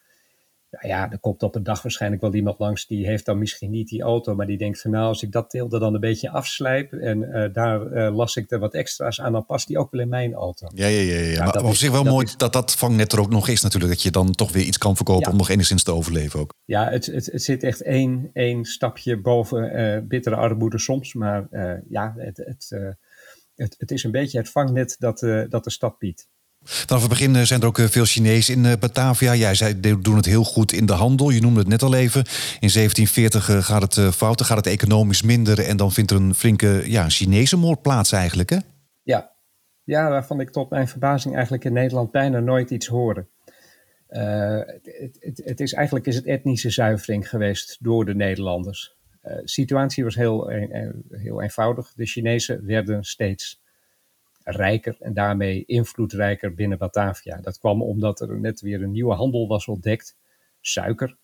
[0.69, 3.71] Nou ja, er komt op een dag waarschijnlijk wel iemand langs die heeft dan misschien
[3.71, 6.29] niet die auto, maar die denkt van nou, als ik dat tilde dan een beetje
[6.29, 9.91] afslijp en uh, daar uh, las ik er wat extra's aan, dan past die ook
[9.91, 10.67] wel in mijn auto.
[10.73, 11.19] Ja, ja, ja.
[11.19, 11.43] ja.
[11.43, 13.93] Nou, maar op zich wel mooi is, dat dat vangnet er ook nog is natuurlijk,
[13.93, 15.31] dat je dan toch weer iets kan verkopen ja.
[15.31, 16.53] om nog enigszins te overleven ook.
[16.65, 21.47] Ja, het, het, het zit echt één, één stapje boven uh, bittere armoede soms, maar
[21.89, 22.95] ja, het, het,
[23.55, 26.27] het, het is een beetje het vangnet dat, dat de stad biedt.
[26.67, 29.36] Vanaf het begin zijn er ook veel Chinezen in Batavia.
[29.36, 31.30] Jij zei, doen het heel goed in de handel.
[31.30, 32.19] Je noemde het net al even.
[32.60, 35.60] In 1740 gaat het fout, gaat het economisch minder...
[35.60, 38.58] en dan vindt er een flinke ja, Chinese moord plaats eigenlijk, hè?
[39.04, 39.32] Ja.
[39.84, 43.28] ja, waarvan ik tot mijn verbazing eigenlijk in Nederland bijna nooit iets hoorde.
[44.08, 48.95] Het, het, het, is eigenlijk is het etnische zuivering geweest door de Nederlanders.
[49.21, 50.47] de situatie was heel,
[51.10, 51.93] heel eenvoudig.
[51.95, 53.63] De Chinezen werden steeds
[54.45, 57.38] rijker en daarmee invloedrijker binnen Batavia.
[57.41, 60.17] Dat kwam omdat er net weer een nieuwe handel was ontdekt,
[60.62, 61.15] suiker.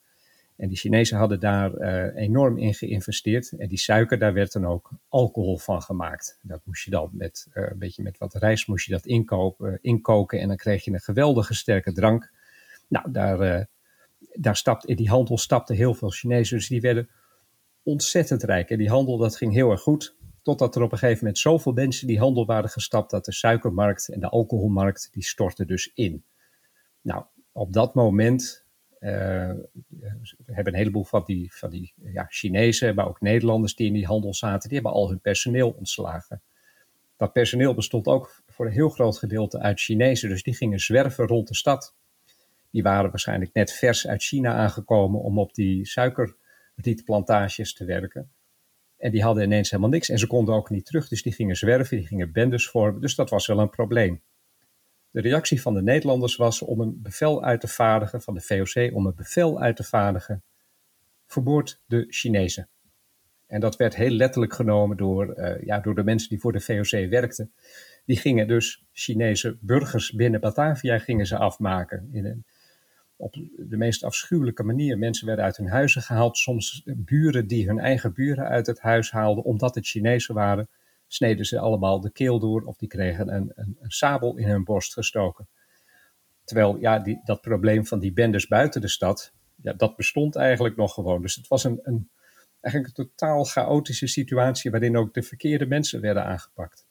[0.55, 3.51] En die Chinezen hadden daar uh, enorm in geïnvesteerd.
[3.51, 6.39] En die suiker, daar werd dan ook alcohol van gemaakt.
[6.41, 9.79] Dat moest je dan met uh, een beetje met wat rijst moest je dat inkopen,
[9.81, 12.31] inkoken en dan kreeg je een geweldige sterke drank.
[12.87, 13.67] Nou, daar,
[14.33, 17.09] daar stapte, in die handel stapten heel veel Chinezen, dus die werden
[17.83, 18.69] ontzettend rijk.
[18.69, 20.15] En die handel, dat ging heel erg goed.
[20.41, 24.09] Totdat er op een gegeven moment zoveel mensen die handel waren gestapt dat de suikermarkt
[24.09, 26.23] en de alcoholmarkt, die stortten dus in.
[27.01, 28.65] Nou, op dat moment
[28.99, 29.51] uh,
[30.45, 34.05] hebben een heleboel van die, van die ja, Chinezen, maar ook Nederlanders die in die
[34.05, 36.41] handel zaten, die hebben al hun personeel ontslagen.
[37.17, 41.27] Dat personeel bestond ook voor een heel groot gedeelte uit Chinezen, dus die gingen zwerven
[41.27, 41.95] rond de stad.
[42.71, 48.31] Die waren waarschijnlijk net vers uit China aangekomen om op die suikerrietplantages te werken.
[49.01, 51.55] En die hadden ineens helemaal niks en ze konden ook niet terug, dus die gingen
[51.55, 54.21] zwerven, die gingen bendes vormen, dus dat was wel een probleem.
[55.11, 58.95] De reactie van de Nederlanders was om een bevel uit te vaardigen, van de VOC,
[58.95, 60.43] om een bevel uit te vaardigen,
[61.25, 62.69] verboord de Chinezen.
[63.47, 66.59] En dat werd heel letterlijk genomen door, uh, ja, door de mensen die voor de
[66.59, 67.53] VOC werkten.
[68.05, 72.09] Die gingen dus Chinese burgers binnen Batavia gingen ze afmaken.
[72.11, 72.45] In een,
[73.21, 74.97] op de meest afschuwelijke manier.
[74.97, 76.37] Mensen werden uit hun huizen gehaald.
[76.37, 80.69] Soms buren die hun eigen buren uit het huis haalden, omdat het Chinezen waren
[81.13, 84.93] sneden ze allemaal de keel door of die kregen een, een, sabel in hun borst
[84.93, 85.47] gestoken.
[86.43, 90.75] Terwijl ja, die, dat probleem van die bendes buiten de stad, ja, dat bestond eigenlijk
[90.75, 91.21] nog gewoon.
[91.21, 92.09] Dus het was een, een,
[92.59, 96.85] eigenlijk een totaal chaotische situatie waarin ook de verkeerde mensen werden aangepakt.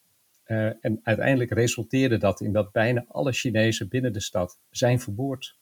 [0.47, 5.59] Uh, en uiteindelijk resulteerde dat in dat bijna alle Chinezen binnen de stad zijn verboord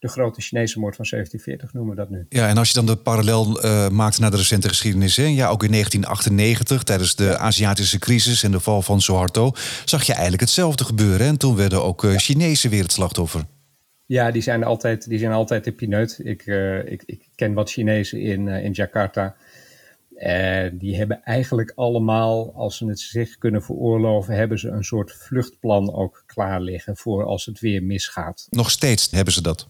[0.00, 2.26] de grote Chinese moord van 1740 noemen we dat nu.
[2.28, 5.48] Ja, en als je dan de parallel uh, maakt naar de recente geschiedenis, hè, ja,
[5.48, 9.52] ook in 1998 tijdens de Aziatische crisis en de val van Suharto,
[9.84, 11.26] zag je eigenlijk hetzelfde gebeuren.
[11.26, 13.44] En toen werden ook uh, Chinezen weer het slachtoffer.
[14.06, 16.20] Ja, die zijn altijd, die zijn altijd de pineut.
[16.22, 19.36] Ik, uh, ik, ik ken wat Chinezen in, in Jakarta.
[20.16, 25.12] En die hebben eigenlijk allemaal, als ze het zich kunnen veroorloven, hebben ze een soort
[25.12, 28.46] vluchtplan ook klaar liggen voor als het weer misgaat.
[28.50, 29.68] Nog steeds hebben ze dat?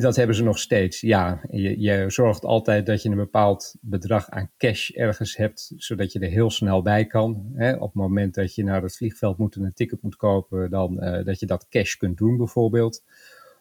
[0.00, 1.40] Dat hebben ze nog steeds, ja.
[1.50, 6.18] Je, je, zorgt altijd dat je een bepaald bedrag aan cash ergens hebt, zodat je
[6.18, 7.50] er heel snel bij kan.
[7.54, 7.74] Hè?
[7.74, 11.04] Op het moment dat je naar het vliegveld moet en een ticket moet kopen, dan
[11.04, 13.02] uh, dat je dat cash kunt doen bijvoorbeeld.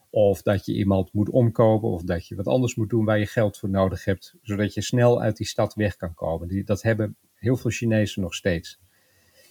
[0.10, 3.28] Of dat je iemand moet omkopen, of dat je wat anders moet doen waar je
[3.28, 6.48] geld voor nodig hebt, zodat je snel uit die stad weg kan komen.
[6.48, 8.80] Die, dat hebben heel veel Chinezen nog steeds.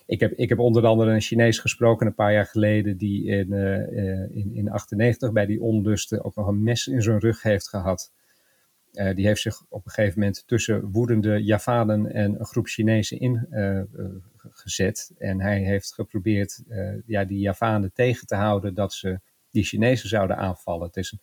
[0.06, 3.52] Ik heb, ik heb onder andere een Chinees gesproken een paar jaar geleden, die in,
[3.52, 7.68] uh, in, in 98 bij die onlusten ook nog een mes in zijn rug heeft
[7.68, 8.12] gehad.
[8.92, 13.18] Uh, die heeft zich op een gegeven moment tussen woedende Javanen en een groep Chinezen
[13.18, 15.12] ingezet.
[15.18, 16.62] en hij heeft geprobeerd
[17.06, 20.86] ja, die Javanen tegen te houden dat ze die Chinezen zouden aanvallen.
[20.86, 21.20] Het is een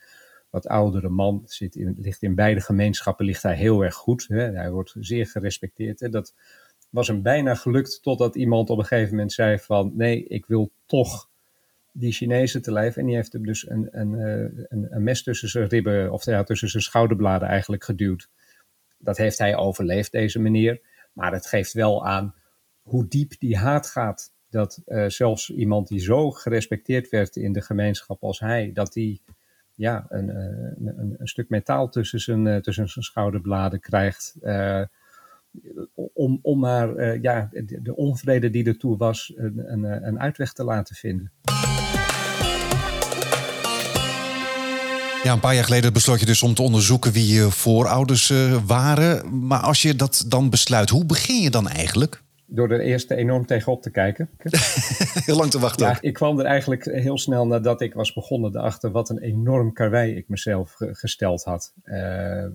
[0.51, 4.25] wat oudere man, zit in, ligt in beide gemeenschappen ligt hij heel erg goed.
[4.27, 4.51] Hè.
[4.51, 5.99] Hij wordt zeer gerespecteerd.
[5.99, 6.09] Hè.
[6.09, 6.33] Dat,
[6.91, 10.71] was hem bijna gelukt totdat iemand op een gegeven moment zei van nee, ik wil
[10.85, 11.29] toch
[11.91, 12.97] die Chinezen te lijf.
[12.97, 16.69] En die heeft hem dus een, een, eh, een, mes tussen zijn ribben, of tussen
[16.69, 18.29] zijn schouderbladen eigenlijk geduwd.
[18.97, 20.81] Dat heeft hij overleefd, deze meneer.
[21.13, 22.35] Maar het geeft wel aan
[22.81, 24.33] hoe diep die haat gaat.
[24.49, 29.21] Dat uh, zelfs iemand die zo gerespecteerd werd in de gemeenschap als hij, dat die
[29.75, 30.45] ja, een, eh,
[30.85, 34.35] een, een, stuk metaal tussen zijn, tussen zijn schouderbladen krijgt.
[36.13, 40.19] Om, om maar uh, ja, de, de, onvrede die er toe was een, een, een
[40.19, 41.31] uitweg te laten vinden.
[45.23, 48.57] Ja, een paar jaar geleden besloot je dus om te onderzoeken wie je voorouders uh,
[48.65, 49.47] waren.
[49.47, 52.23] Maar als je dat dan besluit, hoe begin je dan eigenlijk?
[52.45, 54.29] Door er eerst enorm tegenop te kijken.
[55.25, 55.87] heel lang te wachten.
[55.87, 59.73] Ja, ik kwam er eigenlijk heel snel nadat ik was begonnen erachter wat een enorm
[59.73, 61.73] karwei ik mezelf gesteld had.
[61.83, 62.45] Uh,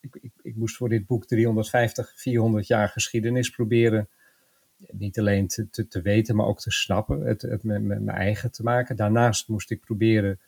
[0.00, 4.08] ik, ik, ik, moest voor dit boek 350, 400 jaar geschiedenis proberen.
[4.90, 8.16] Niet alleen te, te, te weten, maar ook te snappen, het, het met, met mijn
[8.16, 8.96] eigen te maken.
[8.96, 10.40] Daarnaast moest ik proberen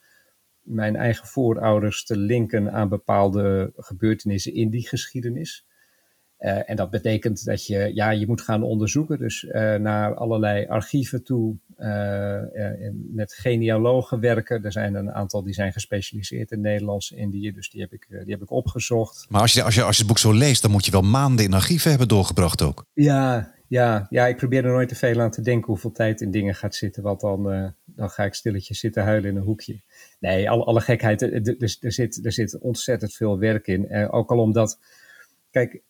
[0.62, 5.66] mijn eigen voorouders te linken aan bepaalde gebeurtenissen in die geschiedenis.
[6.40, 10.66] Uh, en dat betekent dat je, ja, je moet gaan onderzoeken, dus uh, naar allerlei
[10.66, 11.56] archieven toe,
[13.12, 14.64] met genealogen werken.
[14.64, 18.32] Er zijn een aantal die zijn gespecialiseerd in Nederlands Indië, dus die heb ik, die
[18.32, 19.26] heb ik opgezocht.
[19.28, 21.02] Maar als je, als, je, als je het boek zo leest, dan moet je wel
[21.02, 22.84] maanden in archieven hebben doorgebracht ook.
[22.92, 26.30] Ja, ja, ja, ik probeer er nooit te veel aan te denken hoeveel tijd in
[26.30, 29.80] dingen gaat zitten, want dan, dan ga ik stilletjes zitten huilen in een hoekje.
[30.20, 34.10] Nee, alle, alle gekheid, er, er, er, zit, er zit ontzettend veel werk in.
[34.10, 34.78] ook al omdat,
[35.50, 35.82] kijk,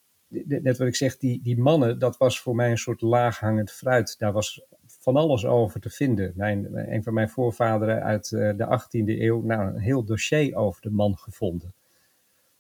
[0.47, 4.19] net wat ik zeg, die, die mannen, dat was voor mij een soort laaghangend fruit.
[4.19, 4.63] Daar was
[4.99, 6.33] van alles over te vinden.
[6.37, 10.83] Mijn, een van mijn voorvaderen uit eh, de 18e eeuw, nou, een heel dossier over
[10.83, 11.75] de man gevonden.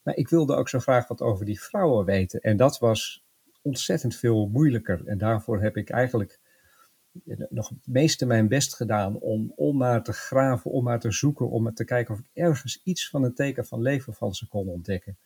[0.02, 2.40] Maar ik wilde ook zo graag wat over die vrouwen weten.
[2.40, 3.24] En dat was
[3.62, 5.02] ontzettend veel moeilijker.
[5.06, 6.40] En daarvoor heb ik eigenlijk
[7.48, 11.50] nog het meeste mijn best gedaan om, om maar te graven, om maar te zoeken,
[11.50, 14.68] om te kijken of ik ergens iets van een teken van leven van ze kon
[14.68, 15.16] ontdekken.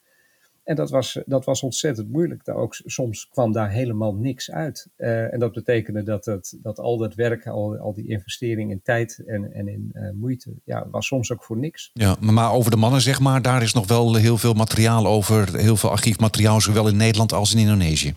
[0.64, 2.44] En dat was, dat was ontzettend moeilijk.
[2.44, 4.88] Daar ook, soms kwam daar helemaal niks uit.
[4.96, 8.83] Uh, en dat betekende dat, het, dat al dat werk, al, al die investering in
[8.83, 11.90] tijd en, en in uh, moeite, ja, was soms ook voor niks.
[11.92, 15.57] Ja, maar over de mannen, zeg maar, daar is nog wel heel veel materiaal over,
[15.57, 18.14] heel veel archiefmateriaal, zowel in Nederland als in Indonesië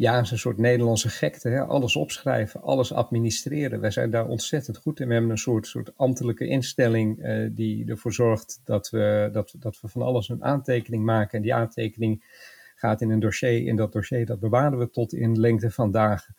[0.00, 1.48] ja, een soort Nederlandse gekte.
[1.48, 1.60] Hè?
[1.64, 3.80] Alles opschrijven, alles administreren.
[3.80, 5.06] Wij zijn daar ontzettend goed in.
[5.06, 9.80] We hebben een soort, soort ambtelijke instelling uh, die ervoor zorgt dat we, dat, dat
[9.80, 11.36] we van alles een aantekening maken.
[11.36, 12.24] En die aantekening
[12.74, 13.66] gaat in een dossier.
[13.66, 16.36] In dat dossier dat bewaren we tot in lengte van dagen.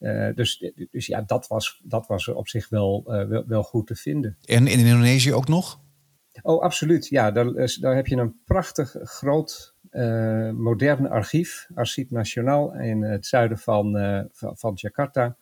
[0.00, 3.86] Uh, dus, dus ja, dat was, dat was op zich wel, uh, wel, wel, goed
[3.86, 4.36] te vinden.
[4.44, 5.80] En in Indonesië ook nog?
[6.42, 7.08] Oh, absoluut.
[7.08, 13.26] Ja, daar, daar heb je een prachtig groot uh, modern archief, Archief Nationaal in het
[13.26, 15.36] zuiden van, uh, van, Jakarta.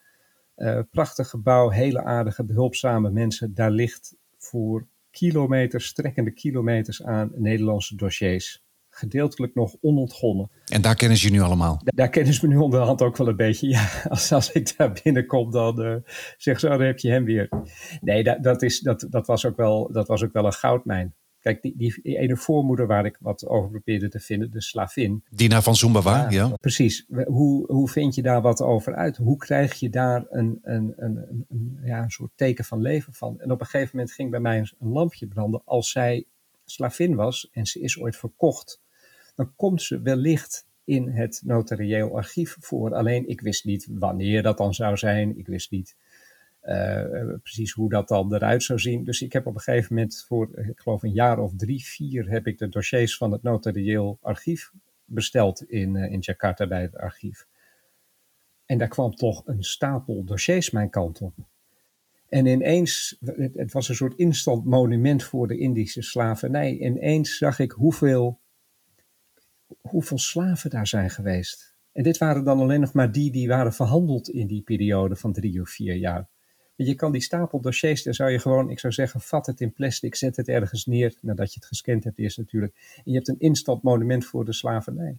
[0.56, 3.54] Uh, prachtig gebouw, hele aardige, behulpzame mensen.
[3.54, 8.64] Daar ligt voor kilometers, strekkende kilometers aan Nederlandse dossiers.
[8.88, 10.50] Gedeeltelijk nog onontgonnen.
[10.64, 11.80] En daar kennen ze je nu allemaal?
[11.84, 13.68] Da daar kennen ze me nu onderhand ook wel een beetje.
[13.68, 15.96] Ja, als, als ik daar binnenkom, dan uh,
[16.36, 17.48] zeg ze, oh, dan heb je hem weer.
[18.00, 21.14] Nee, dat, dat, is, dat, dat, was ook wel, dat was ook wel een goudmijn.
[21.42, 25.24] Kijk, die, die, ene voormoeder waar ik wat over probeerde te vinden, de slavin.
[25.30, 26.28] Dina van Zumbawa, ja.
[26.30, 26.56] ja.
[26.60, 27.06] Precies.
[27.24, 29.16] Hoe, hoe vind je daar wat over uit?
[29.16, 33.40] Hoe krijg je daar een, een, een, een, ja, een soort teken van leven van?
[33.40, 35.62] En op een gegeven moment ging bij mij een, een lampje branden.
[35.64, 36.24] Als zij
[36.64, 38.80] slavin was en ze is ooit verkocht,
[39.34, 42.94] dan komt ze wellicht in het notarieel archief voor.
[42.94, 45.38] Alleen ik wist niet wanneer dat dan zou zijn.
[45.38, 45.96] Ik wist niet
[46.62, 49.04] uh, precies hoe dat dan eruit zou zien.
[49.04, 52.30] Dus ik heb op een gegeven moment voor, ik geloof een jaar of drie, vier,
[52.30, 54.72] heb ik de dossiers van het notarieel archief
[55.04, 57.46] besteld in, uh, in Jakarta bij het archief.
[58.66, 61.34] En daar kwam toch een stapel dossiers mijn kant op.
[62.28, 66.78] En ineens, het, het was een soort instant monument voor de Indische slavernij.
[66.78, 68.40] Ineens zag ik hoeveel,
[69.80, 71.74] hoeveel slaven daar zijn geweest.
[71.92, 75.32] En dit waren dan alleen nog maar die die waren verhandeld in die periode van
[75.32, 76.28] drie of vier jaar.
[76.74, 79.72] Je kan die stapel dossiers, daar zou je gewoon, ik zou zeggen, vat het in
[79.72, 82.74] plastic, zet het ergens neer, nadat je het gescand hebt eerst natuurlijk.
[82.96, 85.18] En je hebt een instant monument voor de slavernij.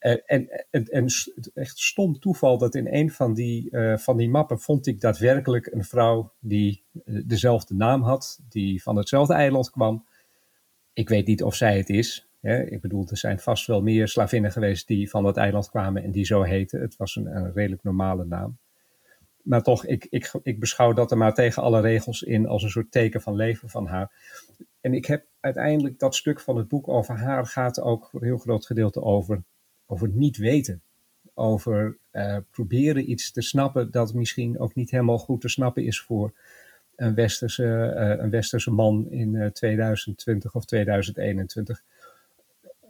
[0.00, 1.06] Uh, en, en, en
[1.54, 5.66] echt stom toeval dat in een van die, uh, van die mappen vond ik daadwerkelijk
[5.66, 10.06] een vrouw die uh, dezelfde naam had, die van hetzelfde eiland kwam.
[10.92, 12.28] Ik weet niet of zij het is.
[12.40, 12.62] Hè.
[12.62, 16.10] Ik bedoel, er zijn vast wel meer slavinnen geweest die van dat eiland kwamen en
[16.10, 16.80] die zo heten.
[16.80, 18.58] Het was een, een redelijk normale naam
[19.46, 22.70] maar toch, ik, ik, ik beschouw dat er maar tegen alle regels in als een
[22.70, 24.10] soort teken van leven van haar.
[24.80, 28.26] En ik heb uiteindelijk dat stuk van het boek over haar gaat ook voor een
[28.26, 29.42] heel groot gedeelte over,
[29.86, 30.82] over niet weten.
[31.34, 36.00] Over uh, proberen iets te snappen dat misschien ook niet helemaal goed te snappen is
[36.00, 36.32] voor
[36.96, 41.82] een westerse, uh, een westerse man in uh, 2020 of 2021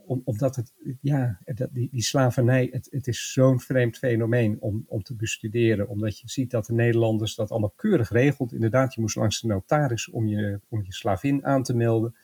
[0.06, 4.84] om, omdat het, ja, dat, die, die slavernij, het, het is zo'n vreemd fenomeen om,
[4.88, 5.88] om te bestuderen.
[5.88, 8.52] Omdat je ziet dat de Nederlanders dat allemaal keurig regelt.
[8.52, 12.14] Inderdaad, je moest langs de notaris om je, om je slavin aan te melden.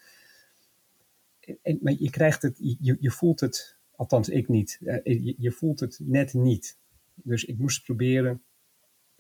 [1.62, 5.51] En, maar je krijgt het, je, je voelt het, althans ik niet, eh, je, je
[5.51, 6.79] voelt het net niet.
[7.14, 8.42] Dus ik moest proberen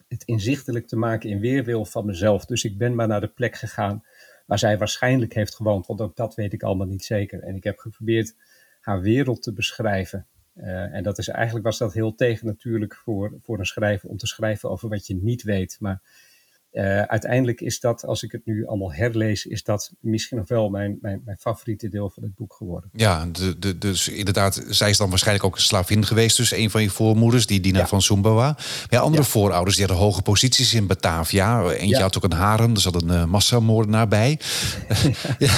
[0.08, 2.44] het inzichtelijk te maken in weerwil van mezelf.
[2.44, 4.04] Dus ik ben maar naar de plek gegaan
[4.46, 7.42] waar zij waarschijnlijk heeft gewoond, want ook dat weet ik allemaal niet zeker.
[7.42, 8.34] En ik heb geprobeerd
[8.82, 10.26] haar wereld te beschrijven.
[10.56, 14.26] Uh, en dat is eigenlijk was dat heel tegennatuurlijk voor, voor een schrijver om te
[14.26, 15.76] schrijven over wat je niet weet.
[15.80, 16.00] Maar
[16.72, 20.68] uh, uiteindelijk is dat, als ik het nu allemaal herlees, is dat misschien nog wel
[20.68, 22.90] mijn, mijn, mijn favoriete deel van het boek geworden.
[22.92, 26.70] Ja, de, de, dus inderdaad, zij is dan waarschijnlijk ook een slavin geweest, dus een
[26.70, 27.86] van je voormoeders, die Dina ja.
[27.86, 28.56] van Sumbawa.
[28.88, 29.28] Ja, andere ja.
[29.28, 31.70] voorouders die hadden hoge posities in Batavia.
[31.70, 32.02] Eentje ja.
[32.02, 34.40] had ook een harem, er zat een uh, massamoordenaar bij.
[35.38, 35.52] ja.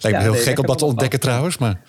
[0.00, 1.80] Lijkt me heel nee, gek om dat te ontdekken trouwens, maar...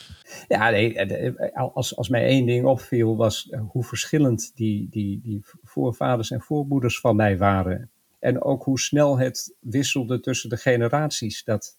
[0.47, 1.11] Ja, nee,
[1.53, 6.99] als, als mij één ding opviel was hoe verschillend die, die, die voorvaders en voormoeders
[6.99, 7.89] van mij waren.
[8.19, 11.43] En ook hoe snel het wisselde tussen de generaties.
[11.43, 11.77] Dat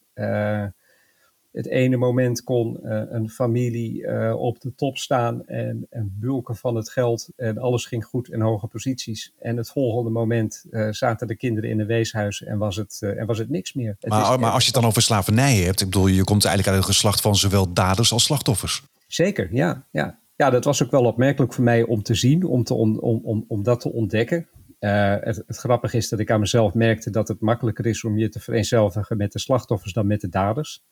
[1.56, 6.56] het ene moment kon uh, een familie uh, op de top staan en, en bulken
[6.56, 9.32] van het geld en alles ging goed in hoge posities.
[9.38, 13.38] En het volgende moment zaten de kinderen in een weeshuis en was het, en was
[13.38, 13.96] het niks meer.
[14.00, 16.76] Het maar, maar als je het dan over slavernij hebt, ik bedoel, je komt eigenlijk
[16.76, 18.82] uit een geslacht van zowel daders als slachtoffers.
[19.06, 20.18] Zeker, ja, ja.
[20.36, 23.44] Ja, dat was ook wel opmerkelijk voor mij om te zien, om, te om, om,
[23.48, 24.48] om dat te ontdekken.
[24.80, 28.18] Uh, het, het, grappige is dat ik aan mezelf merkte dat het makkelijker is om
[28.18, 30.82] je te vereenzelvigen met de slachtoffers dan met de daders.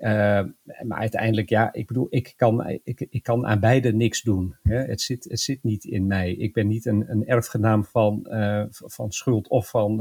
[0.00, 0.42] Uh,
[0.82, 4.56] maar uiteindelijk, ja, ik bedoel, ik kan, ik, ik kan aan beide niks doen.
[4.62, 4.76] Hè.
[4.76, 6.32] Het, zit, het zit niet in mij.
[6.32, 10.00] Ik ben niet een, een erfgenaam van, uh, van schuld of van,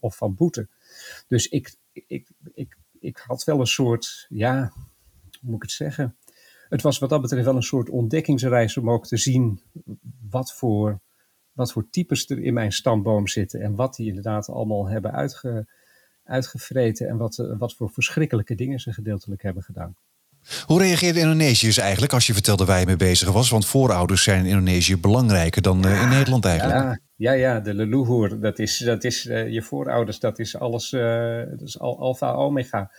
[0.00, 0.68] of van boete.
[1.26, 4.72] Dus ik, ik, ik, ik had wel een soort, ja,
[5.40, 6.16] hoe moet ik het zeggen?
[6.68, 9.60] Het was wat dat betreft wel een soort ontdekkingsreis om ook te zien
[10.28, 11.00] wat voor,
[11.52, 13.60] wat voor types er in mijn stamboom zitten.
[13.60, 15.68] En wat die inderdaad allemaal hebben uitge,
[16.28, 17.08] uitgevreten.
[17.08, 19.96] En wat, wat voor verschrikkelijke dingen ze gedeeltelijk hebben gedaan.
[20.66, 23.50] Hoe reageerden Indonesiërs eigenlijk als je vertelde waar je mee bezig was?
[23.50, 27.00] Want voorouders zijn in Indonesië belangrijker dan uh, in Nederland eigenlijk.
[27.16, 30.92] Ja, ja, ja de leluhur, dat is, dat is uh, je voorouders, dat is alles,
[30.92, 32.90] uh, dat is al, alfa omega.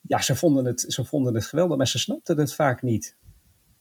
[0.00, 3.16] Ja, ze vonden, het, ze vonden het geweldig, maar ze snapten het vaak niet.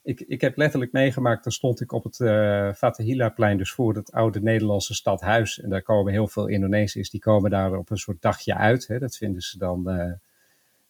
[0.03, 4.11] Ik, ik heb letterlijk meegemaakt, dan stond ik op het uh, Fatahila-plein, dus voor het
[4.11, 5.61] oude Nederlandse stadhuis.
[5.61, 8.87] En daar komen heel veel Indonesiërs, die komen daar op een soort dagje uit.
[8.87, 8.99] Hè.
[8.99, 9.87] Dat vinden ze dan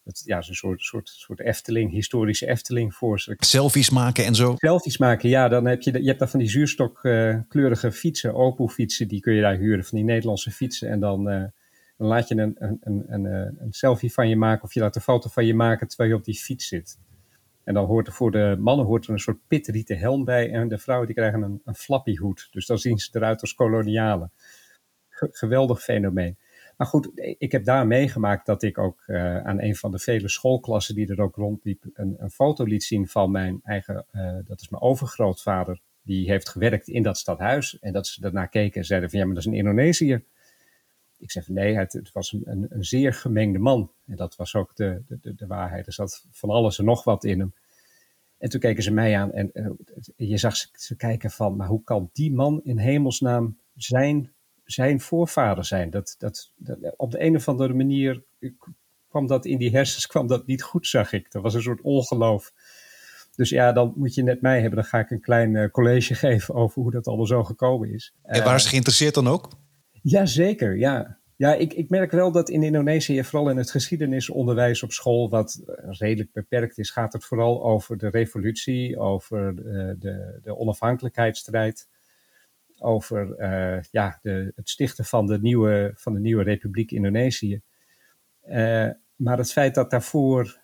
[0.03, 3.33] het, ja, zo'n soort, soort, soort Efteling, historische Efteling voor ze.
[3.37, 4.53] Selfies maken en zo?
[4.57, 5.47] Selfies maken, ja.
[5.47, 9.41] Dan heb je, je hebt daar van die zuurstokkleurige uh, fietsen, Opel-fietsen, die kun je
[9.41, 10.89] daar huren, van die Nederlandse fietsen.
[10.89, 11.43] En dan, uh,
[11.97, 13.25] dan laat je een, een, een, een,
[13.59, 16.15] een selfie van je maken, of je laat een foto van je maken terwijl je
[16.15, 16.97] op die fiets zit.
[17.63, 20.67] En dan hoort er voor de mannen hoort er een soort pitrieten helm bij en
[20.67, 22.47] de vrouwen die krijgen een, een flappy hoed.
[22.51, 24.31] Dus dan zien ze eruit als kolonialen.
[25.09, 26.37] geweldig fenomeen.
[26.77, 30.29] Maar goed, ik heb daar meegemaakt dat ik ook uh, aan een van de vele
[30.29, 34.61] schoolklassen die er ook rondliep, een, een foto liet zien van mijn eigen, uh, dat
[34.61, 35.81] is mijn overgrootvader.
[36.01, 37.79] Die heeft gewerkt in dat stadhuis.
[37.79, 40.23] En dat ze daarna keken en zeiden van ja, maar dat is een Indonesiër.
[41.23, 43.91] Ik zeg van nee, het, het was een, een, een, zeer gemengde man.
[44.05, 45.87] En dat was ook de, de, de, waarheid.
[45.87, 47.53] Er zat van alles en nog wat in hem.
[48.37, 49.77] En toen keken ze mij aan en, en
[50.15, 54.33] je zag ze, ze kijken van, maar hoe kan die man in hemelsnaam zijn
[54.65, 55.89] zijn voorvader zijn.
[55.89, 58.23] Dat, dat, dat, op de een of andere manier
[59.07, 61.31] kwam dat in die hersens kwam dat niet goed, zag ik.
[61.31, 62.53] Dat was een soort ongeloof.
[63.35, 64.79] Dus ja, dan moet je net mij hebben.
[64.79, 68.13] Dan ga ik een klein uh, college geven over hoe dat allemaal zo gekomen is.
[68.23, 69.49] En waar is geïnteresseerd dan ook?
[70.03, 71.17] Jazeker, ja.
[71.35, 75.61] Ja, ik, ik merk wel dat in Indonesië, vooral in het geschiedenisonderwijs op school, wat
[75.75, 81.87] redelijk beperkt is, gaat het vooral over de revolutie, over uh, de, de onafhankelijkheidsstrijd
[82.79, 87.61] over uh, ja, de, het stichten van de nieuwe, van de nieuwe Republiek Indonesië.
[89.15, 90.59] Maar het feit dat daarvoor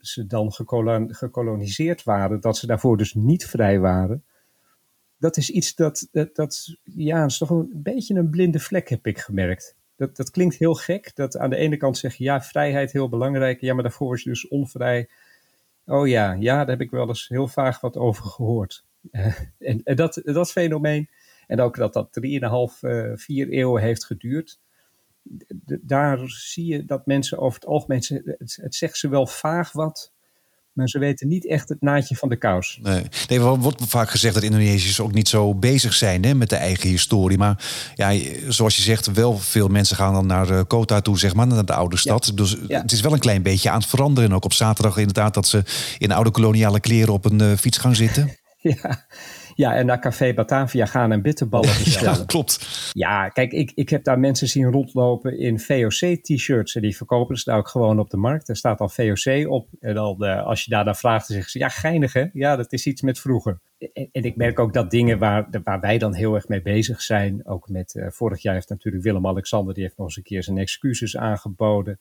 [0.00, 4.24] ze dan gekolon, gekoloniseerd waren, dat ze daarvoor dus niet vrij waren,
[5.18, 9.06] dat is iets dat, dat, dat ja, is toch een beetje een blinde vlek, heb
[9.06, 9.76] ik gemerkt.
[9.96, 13.08] Dat, dat klinkt heel gek, dat aan de ene kant zeg je, ja, vrijheid heel
[13.08, 15.08] belangrijk, ja, maar daarvoor is je dus onvrij.
[15.86, 18.84] Oh ja, ja, daar heb ik wel eens heel vaag wat over gehoord.
[19.58, 21.08] en, en dat, dat fenomeen,
[21.46, 24.60] en ook dat dat 3,5, uh, 4 eeuwen heeft geduurd.
[25.80, 28.02] daar zie je dat mensen over het algemeen,
[28.38, 30.12] het zegt ze wel vaag wat,
[30.76, 32.78] maar ze weten niet echt het naadje van de kous.
[32.82, 36.50] Nee, nee er wordt vaak gezegd dat Indonesiërs ook niet zo bezig zijn hè, met
[36.50, 37.38] de eigen historie.
[37.38, 41.46] Maar ja, zoals je zegt, wel veel mensen gaan dan naar Kota toe, zeg maar,
[41.46, 42.32] naar de oude stad.
[42.34, 42.80] Dus ja.
[42.80, 44.30] het is wel een klein beetje aan het veranderen.
[44.30, 45.62] En ook op zaterdag inderdaad dat ze
[45.98, 48.36] in oude koloniale kleren op een uh, fiets gaan zitten.
[48.60, 49.06] ja.
[49.56, 52.18] Ja, en naar Café Batavia gaan en bitterballen bestellen.
[52.18, 52.90] Ja, klopt.
[52.92, 56.74] Ja, kijk, ik, ik heb daar mensen zien rondlopen in VOC-t-shirts.
[56.74, 58.48] En die verkopen ze daar ook gewoon op de markt.
[58.48, 59.68] Er staat al VOC op.
[59.80, 62.24] En dan, uh, als je daarna vraagt, dan zeggen ze, ja, geinig hè?
[62.32, 63.60] Ja, dat is iets met vroeger.
[63.78, 67.02] En, en ik merk ook dat dingen waar, waar wij dan heel erg mee bezig
[67.02, 67.46] zijn.
[67.46, 70.58] Ook met, uh, vorig jaar heeft natuurlijk Willem-Alexander, die heeft nog eens een keer zijn
[70.58, 71.98] excuses aangeboden.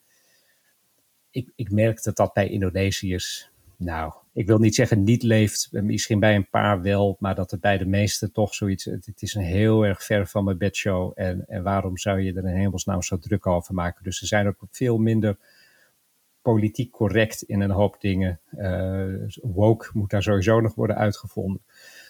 [1.32, 6.20] Ik, ik merk dat dat bij Indonesiërs, nou, ik wil niet zeggen niet leeft, misschien
[6.20, 9.34] bij een paar wel, maar dat het bij de meesten toch zoiets, het, het is
[9.34, 13.02] een heel erg ver van mijn bedshow en, en waarom zou je er in hemelsnaam
[13.02, 14.04] zo druk over maken?
[14.04, 15.38] Dus ze zijn ook veel minder
[16.42, 18.40] politiek correct in een hoop dingen.
[18.58, 21.62] Uh, woke moet daar sowieso nog worden uitgevonden.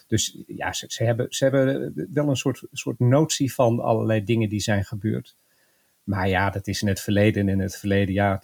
[0.06, 4.48] Dus ja, ze, ze, hebben, ze hebben wel een soort, soort notie van allerlei dingen
[4.48, 5.36] die zijn gebeurd.
[6.06, 7.42] Maar ja, dat is in het verleden.
[7.42, 8.40] En in het verleden ja,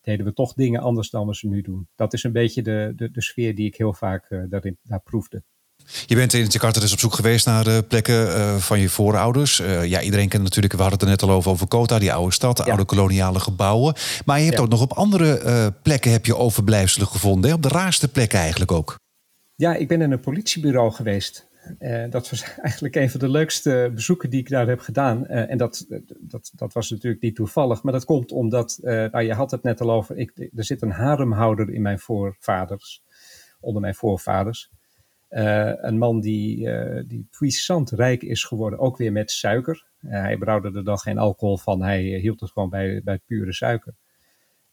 [0.00, 1.88] deden we toch dingen anders dan we ze nu doen.
[1.94, 5.00] Dat is een beetje de, de, de sfeer die ik heel vaak uh, daarin, daar
[5.00, 5.42] proefde.
[6.06, 9.60] Je bent in Jakarta dus op zoek geweest naar uh, plekken uh, van je voorouders.
[9.60, 12.12] Uh, ja, iedereen kent natuurlijk, we hadden het er net al over, over Kota, die
[12.12, 12.68] oude stad, de ja.
[12.68, 13.94] oude koloniale gebouwen.
[14.24, 14.62] Maar je hebt ja.
[14.62, 17.50] ook nog op andere plekken heb je overblijfselen gevonden.
[17.50, 17.56] Hè?
[17.56, 18.98] Op de raarste plekken eigenlijk ook.
[19.54, 21.47] Ja, ik ben in een politiebureau geweest.
[21.78, 25.24] Uh, dat was eigenlijk een van de leukste bezoeken die ik daar heb gedaan.
[25.24, 25.86] Uh, en dat,
[26.18, 29.62] dat, dat was natuurlijk niet toevallig, maar dat komt omdat, uh, nou, je had het
[29.62, 33.02] net al over, ik, er zit een haremhouder in mijn voorvaders.
[33.60, 34.70] onder mijn voorvaders.
[35.28, 36.68] een man die,
[37.06, 39.86] die puissant rijk is geworden, ook weer met suiker.
[39.98, 43.94] hij brouwde er dan geen alcohol van, hij hield het gewoon bij, bij pure suiker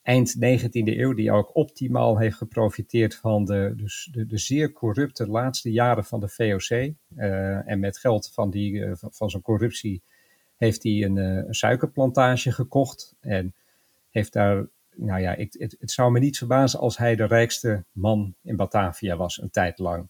[0.06, 5.28] eind 19e eeuw, die ook optimaal heeft geprofiteerd van de, dus de, de zeer corrupte
[5.28, 6.70] laatste jaren van de VOC.
[6.70, 10.04] Uh, en met geld van, die, uh, van, zijn corruptie
[10.56, 13.16] heeft hij een, uh, een, suikerplantage gekocht.
[13.20, 13.54] En
[14.10, 18.36] heeft daar, nou ja, ik, het, zou me niet verbazen als hij de rijkste man
[18.42, 20.10] in Batavia was, een tijd lang.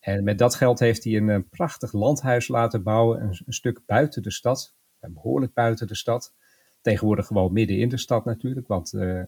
[0.00, 3.80] En met dat geld heeft hij een, een prachtig landhuis laten bouwen, een, een stuk
[3.86, 6.34] buiten de stad, behoorlijk buiten de stad.
[6.84, 9.22] Tegenwoordig gewoon midden in de stad natuurlijk, want uh,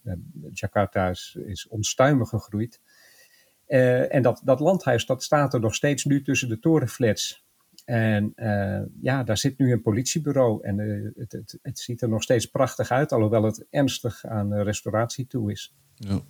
[0.53, 2.81] Jakarta is, is onstuimig gegroeid.
[3.69, 7.45] Uh, en dat, dat landhuis dat staat er nog steeds nu tussen de torenflats.
[7.85, 10.79] En uh, ja, daar zit nu een politiebureau en
[11.17, 15.51] het, het, het, ziet er nog steeds prachtig uit, alhoewel het ernstig aan restauratie toe
[15.51, 15.75] is.
[15.95, 16.21] Ja.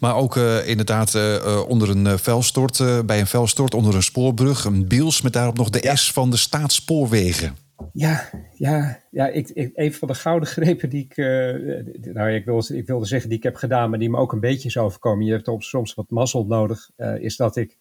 [0.00, 4.64] Maar ook uh, inderdaad uh, onder een vuilstort, uh, bij een vuilstort, onder een spoorbrug,
[4.64, 5.94] een biels met daarop nog de ja.
[5.94, 7.65] S van de staatsspoorwegen.
[7.92, 12.44] Ja, ja, ja ik, ik, een van de gouden grepen die ik, uh, nou ik,
[12.44, 14.78] wil, ik wilde zeggen die ik heb gedaan, maar die me ook een beetje is
[14.78, 15.26] overkomen.
[15.26, 17.76] Je hebt soms wat mazzel nodig, uh, is dat ik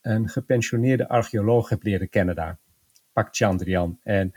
[0.00, 2.58] een gepensioneerde archeoloog heb leren kennen daar,
[3.12, 3.98] Pak Chandrian.
[4.02, 4.32] En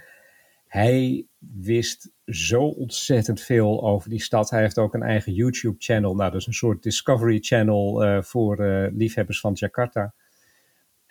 [0.67, 4.49] hij wist zo ontzettend veel over die stad.
[4.49, 8.89] Hij heeft ook een eigen YouTube-channel, nou, dat is een soort Discovery Channel uh, voor
[8.93, 10.13] liefhebbers van Jakarta.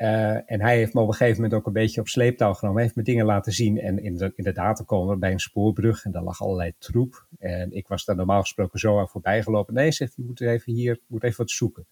[0.03, 2.77] Uh, en hij heeft me op een gegeven moment ook een beetje op sleeptouw genomen.
[2.77, 3.81] Hij heeft me dingen laten zien.
[3.81, 4.03] En
[4.37, 7.27] inderdaad, dan komen we bij een spoorbrug en daar lag allerlei troep.
[7.39, 9.75] En ik was daar normaal gesproken zo aan voorbij gelopen.
[9.75, 11.87] Nee, zegt hij, moet even hier, moet even wat zoeken.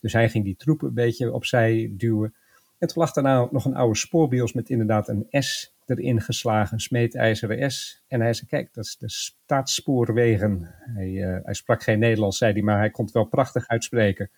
[0.00, 2.34] Dus hij ging die troep een beetje opzij duwen.
[2.78, 6.80] En toen lag daarna nog een oude spoorbios met inderdaad een S erin geslagen, een
[6.80, 8.02] smeedijzeren S.
[8.08, 10.74] En hij zei, kijk, dat is de staatsspoorwegen.
[10.94, 14.30] Hij, uh, hij sprak geen Nederlands, zei hij, maar hij kon het wel prachtig uitspreken.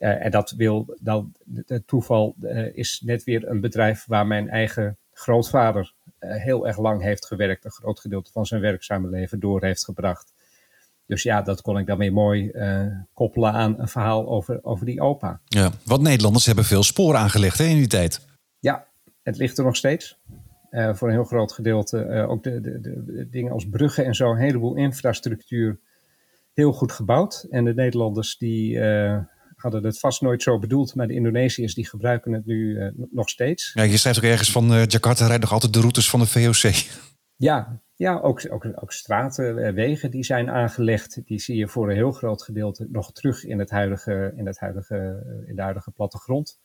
[0.00, 1.32] Uh, en dat wil, dan,
[1.66, 6.78] het toeval uh, is net weer een bedrijf waar mijn eigen grootvader uh, heel erg
[6.78, 10.32] lang heeft gewerkt, een groot gedeelte van zijn werkzame leven door heeft gebracht.
[11.06, 12.52] Dus ja, dat kon ik dan weer mooi
[13.12, 15.40] koppelen aan een verhaal over, over die opa.
[15.44, 18.26] Ja, want Nederlanders hebben veel sporen aangelegd hè, in die tijd.
[18.58, 18.86] Ja,
[19.22, 20.18] het ligt er nog steeds.
[20.70, 22.26] voor een heel groot gedeelte.
[22.28, 25.80] ook de, de, de, dingen als bruggen en zo, een heleboel infrastructuur
[26.52, 27.46] heel goed gebouwd.
[27.50, 28.78] En de Nederlanders die
[29.60, 33.28] hadden het vast nooit zo bedoeld, maar de Indonesiërs die gebruiken het nu uh, nog
[33.28, 33.70] steeds.
[33.74, 36.26] Ja, je schrijft ook ergens van uh, Jakarta rijdt nog altijd de routes van de
[36.26, 36.72] VOC.
[37.36, 41.20] Ja, ja ook, ook, ook straten, eh, wegen die zijn aangelegd.
[41.24, 44.58] Die zie je voor een heel groot gedeelte nog terug in, het huidige, in, het
[44.58, 46.58] huidige, in de huidige plattegrond.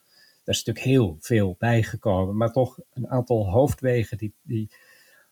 [0.43, 4.71] Daar is natuurlijk heel veel bijgekomen, maar toch een aantal hoofdwegen die, die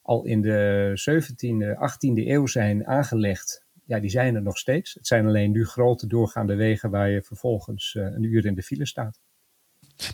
[0.01, 3.62] al in de 17e, 18e eeuw zijn aangelegd
[3.93, 4.93] ja, die zijn er nog steeds.
[4.93, 8.61] Het zijn alleen nu grote doorgaande wegen waar je vervolgens uh, een uur in de
[8.61, 9.19] file staat.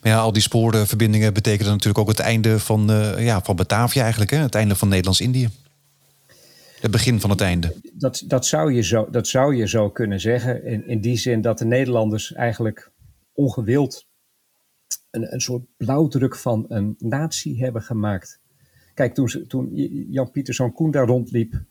[0.02, 4.02] Maar ja, al die spoorverbindingen betekenen natuurlijk ook het einde van, uh, ja, van Batavia
[4.02, 4.32] eigenlijk.
[4.32, 4.38] Hè?
[4.38, 5.50] Het einde van Nederlands-Indië.
[6.80, 7.76] Het begin van het einde.
[7.94, 10.66] Dat, dat, zou, je zo, dat zou je zo kunnen zeggen.
[10.66, 12.92] In, in die zin dat de Nederlanders eigenlijk
[13.34, 14.08] ongewild
[15.12, 18.40] een, een soort blauwdruk van een natie hebben gemaakt.
[18.94, 19.70] Kijk, toen, toen
[20.10, 21.62] Jan Pieterszoon Koen daar rondliep,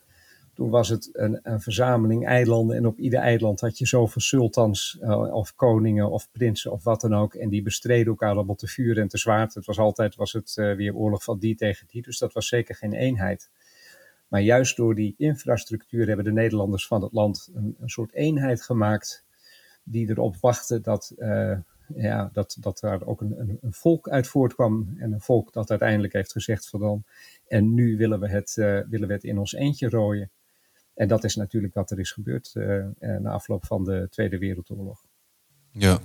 [0.58, 4.98] toen was het een, een, verzameling eilanden en op ieder eiland had je zoveel sultans
[5.00, 7.34] uh, of koningen of prinsen of wat dan ook.
[7.34, 9.54] En die bestreden elkaar allemaal te vuur en te zwaard.
[9.54, 12.48] Het was altijd was het, uh, weer oorlog van die tegen die, dus dat was
[12.48, 13.50] zeker geen eenheid.
[14.28, 18.62] Maar juist door die infrastructuur hebben de Nederlanders van het land een, een soort eenheid
[18.62, 19.24] gemaakt
[19.82, 21.58] die erop wachten dat, uh,
[21.94, 24.94] ja, dat, dat daar ook een, een, een, volk uit voortkwam.
[24.96, 27.04] En een volk dat uiteindelijk heeft gezegd van dan,
[27.48, 28.54] en nu willen we het,
[28.88, 30.30] willen we het in ons eentje rooien.
[30.98, 35.04] En dat is natuurlijk wat er is gebeurd uh, na afloop van de Tweede Wereldoorlog.
[35.72, 35.98] Ja,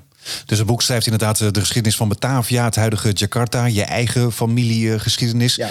[0.46, 5.56] dus het boek schrijft inderdaad de geschiedenis van Batavia, het huidige Jakarta, je eigen familiegeschiedenis.
[5.56, 5.70] Ja.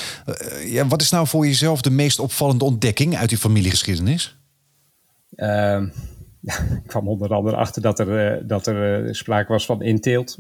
[0.65, 4.39] Ja, wat is nou voor jezelf de meest opvallende ontdekking uit die familiegeschiedenis?
[5.35, 5.47] Uh,
[6.49, 10.39] ja, ik kwam onder andere achter dat er, dat er sprake was van inteelt.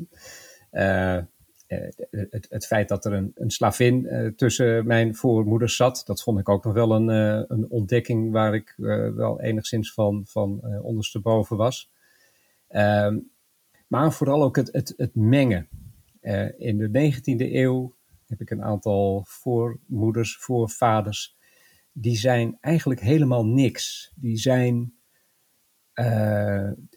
[1.72, 6.22] Eh, het, het, feit dat er een, een slavin uh, tussen mijn voormoeders zat, dat
[6.22, 8.74] vond ik ook nog wel een, uh, een ontdekking waar ik
[9.16, 11.90] wel enigszins van, van ondersteboven was.
[12.68, 13.18] Ehm,
[13.86, 15.68] maar vooral ook het, het, het mengen.
[16.58, 17.94] in de 19e eeuw
[18.26, 21.36] heb ik een aantal voormoeders, voorvaders,
[21.92, 24.12] die zijn eigenlijk helemaal niks.
[24.14, 24.94] Die zijn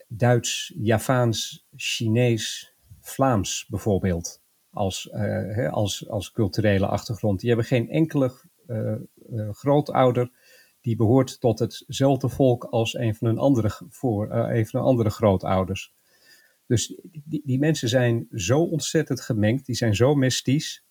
[0.07, 4.43] Duits, Javaans, Chinees, Vlaams bijvoorbeeld
[4.75, 7.39] als, uh, als, als culturele achtergrond.
[7.39, 8.31] Die hebben geen enkele
[8.67, 8.93] uh,
[9.29, 10.31] uh, grootouder
[10.81, 15.09] die behoort tot hetzelfde volk als een van hun andere, voor, een van hun andere
[15.09, 15.93] grootouders.
[16.67, 20.83] Dus die, die mensen zijn zo ontzettend gemengd, die zijn zo mystisch.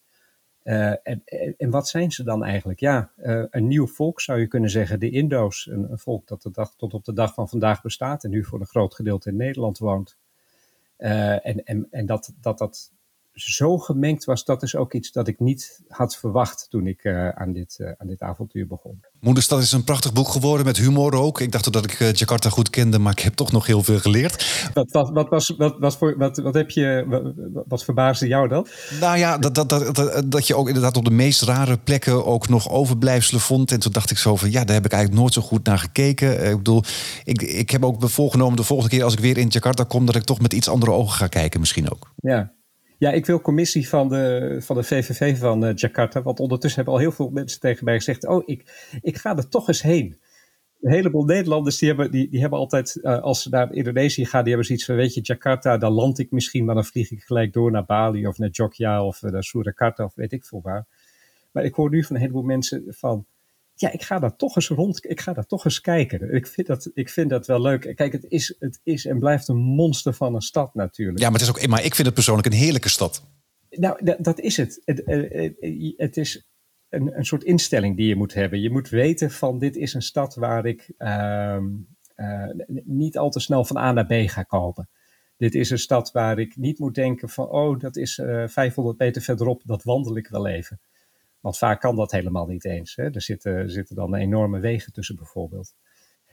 [0.62, 1.22] En,
[1.56, 2.80] en, wat zijn ze dan eigenlijk?
[2.80, 3.12] Ja,
[3.50, 5.66] een nieuw volk zou je kunnen zeggen, de Indo's.
[5.66, 8.60] Een, volk dat de dag, tot op de dag van vandaag bestaat en nu voor
[8.60, 10.16] een groot gedeelte in Nederland woont.
[10.96, 12.92] En en, en dat, dat dat
[13.34, 17.28] zo gemengd was, dat is ook iets dat ik niet had verwacht toen ik uh,
[17.28, 19.00] aan, dit, uh, aan dit avontuur begon.
[19.20, 21.40] Moederstad is een prachtig boek geworden met humor ook.
[21.40, 23.98] Ik dacht dat ik uh, Jakarta goed kende, maar ik heb toch nog heel veel
[23.98, 24.70] geleerd.
[24.74, 28.48] Wat, wat, wat, was, wat, wat, voor, wat, wat, heb je, wat, wat verbaasde jou
[28.48, 28.66] dan?
[29.00, 32.26] Nou ja, dat, dat, dat, dat, dat je ook inderdaad op de meest rare plekken
[32.26, 33.72] ook nog overblijfselen vond.
[33.72, 35.78] En toen dacht ik zo van, ja, daar heb ik eigenlijk nooit zo goed naar
[35.78, 36.50] gekeken.
[36.50, 36.82] Ik bedoel,
[37.24, 40.14] ik, ik heb ook voorgenomen de volgende keer als ik weer in Jakarta kom, dat
[40.14, 42.10] ik toch met iets andere ogen ga kijken misschien ook.
[42.16, 42.53] Ja,
[43.04, 46.22] ja, ik wil commissie van de, van de VVV van uh, Jakarta.
[46.22, 49.48] Want ondertussen hebben al heel veel mensen tegen mij gezegd: Oh, ik, ik ga er
[49.48, 50.18] toch eens heen.
[50.80, 54.40] Een heleboel Nederlanders die hebben, die, die hebben altijd, uh, als ze naar Indonesië gaan,
[54.40, 57.22] die hebben zoiets van: Weet je, Jakarta, dan land ik misschien, maar dan vlieg ik
[57.22, 60.86] gelijk door naar Bali of naar Jogja of naar Surakarta of weet ik veel waar.
[61.52, 63.26] Maar ik hoor nu van een heleboel mensen van
[63.74, 66.34] ja, ik ga daar toch eens rond, ik ga daar toch eens kijken.
[66.34, 67.92] Ik vind dat, ik vind dat wel leuk.
[67.96, 71.18] Kijk, het is, het is en blijft een monster van een stad natuurlijk.
[71.18, 73.26] Ja, maar, het is ook, maar ik vind het persoonlijk een heerlijke stad.
[73.70, 74.82] Nou, dat, is het.
[74.84, 75.02] Het,
[75.96, 76.48] het is
[76.88, 78.60] een, een soort instelling die je moet hebben.
[78.60, 81.56] Je moet weten van dit is een stad waar ik uh,
[82.16, 82.48] uh,
[82.84, 84.88] niet al te snel van A naar B ga komen.
[85.36, 88.48] Dit is een stad waar ik niet moet denken van, oh, dat is uh, eh,
[88.48, 90.80] 500 meter verderop, dat wandel ik wel even.
[91.44, 92.96] Want vaak kan dat helemaal niet eens.
[92.96, 93.10] Hè?
[93.10, 95.74] Er, zitten, zitten dan enorme wegen tussen bijvoorbeeld.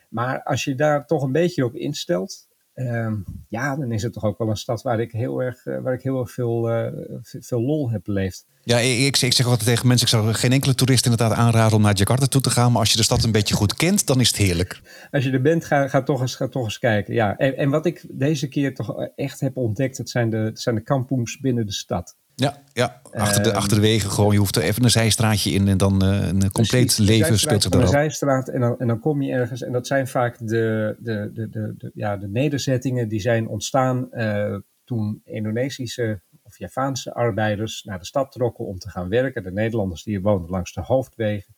[0.09, 3.11] Maar als je daar toch een beetje op instelt, uh,
[3.49, 5.93] ja, dan is het toch ook wel een stad waar ik heel erg, uh, waar
[5.93, 6.87] ik heel erg veel, uh,
[7.21, 8.45] veel lol heb beleefd.
[8.63, 11.81] Ja, ik, ik zeg altijd tegen mensen, ik zou geen enkele toerist inderdaad aanraden om
[11.81, 12.71] naar Jakarta toe te gaan.
[12.71, 14.81] Maar als je de stad een beetje goed kent, dan is het heerlijk.
[15.11, 17.13] Als je er bent, ga, ga, toch, eens, ga toch eens kijken.
[17.13, 20.75] Ja, en, en wat ik deze keer toch echt heb ontdekt, het zijn de, zijn
[20.75, 22.15] de kampoens binnen de stad.
[22.35, 23.01] Ja, ja.
[23.11, 24.31] Achter, de, um, achter de wegen gewoon.
[24.31, 27.61] Je hoeft er even een zijstraatje in en dan uh, een compleet precies, leven speelt
[27.61, 27.83] zich erop.
[27.83, 29.61] Een zijstraat en dan, en dan kom je ergens.
[29.61, 34.07] En dat zijn vaak de, de, de, de, de ja, de nederzettingen die zijn ontstaan
[34.11, 39.43] uh, toen Indonesische of Javaanse arbeiders naar de stad trokken om te gaan werken.
[39.43, 41.55] De Nederlanders die woonden langs de hoofdwegen.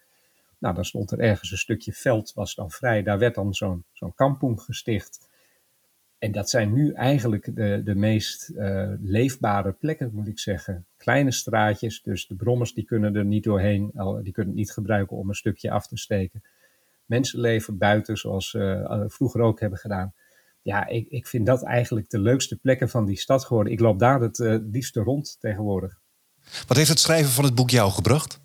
[0.60, 3.04] Nou, dan stond er ergens een stukje veld, was dan vrij.
[3.04, 5.32] Daar werd dan zo'n zo'n kampong gesticht.
[6.24, 10.86] En dat zijn nu eigenlijk de, de meest uh, leefbare plekken, moet ik zeggen.
[10.98, 15.18] Kleine straatjes, dus de brommers die kunnen er niet doorheen, die kunnen het niet gebruiken
[15.18, 16.44] om een stukje af te steken.
[17.06, 20.14] Mensen leven buiten, zoals ze uh, vroeger ook hebben gedaan.
[20.62, 23.74] Ja, ik, ik vind dat eigenlijk de leukste plekken van die stad geworden.
[23.74, 26.00] Ik loop daar het uh, liefste rond tegenwoordig.
[26.68, 28.42] Wat heeft het schrijven van het boek jou gebracht?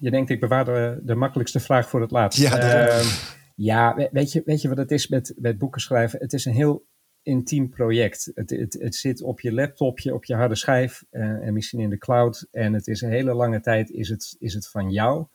[0.00, 2.40] je denkt, ik bewaar de, de, makkelijkste vraag voor het laatst.
[2.40, 2.56] Ja,
[3.54, 6.18] ja, weet je, weet je wat het is met, met boeken schrijven?
[6.18, 6.86] Het is een heel
[7.22, 8.30] intiem project.
[8.34, 11.90] Het, het, het zit op je laptopje, op je harde schijf uh, en misschien in
[11.90, 12.48] de cloud.
[12.50, 15.26] En het is een hele lange tijd is het, is het van jou.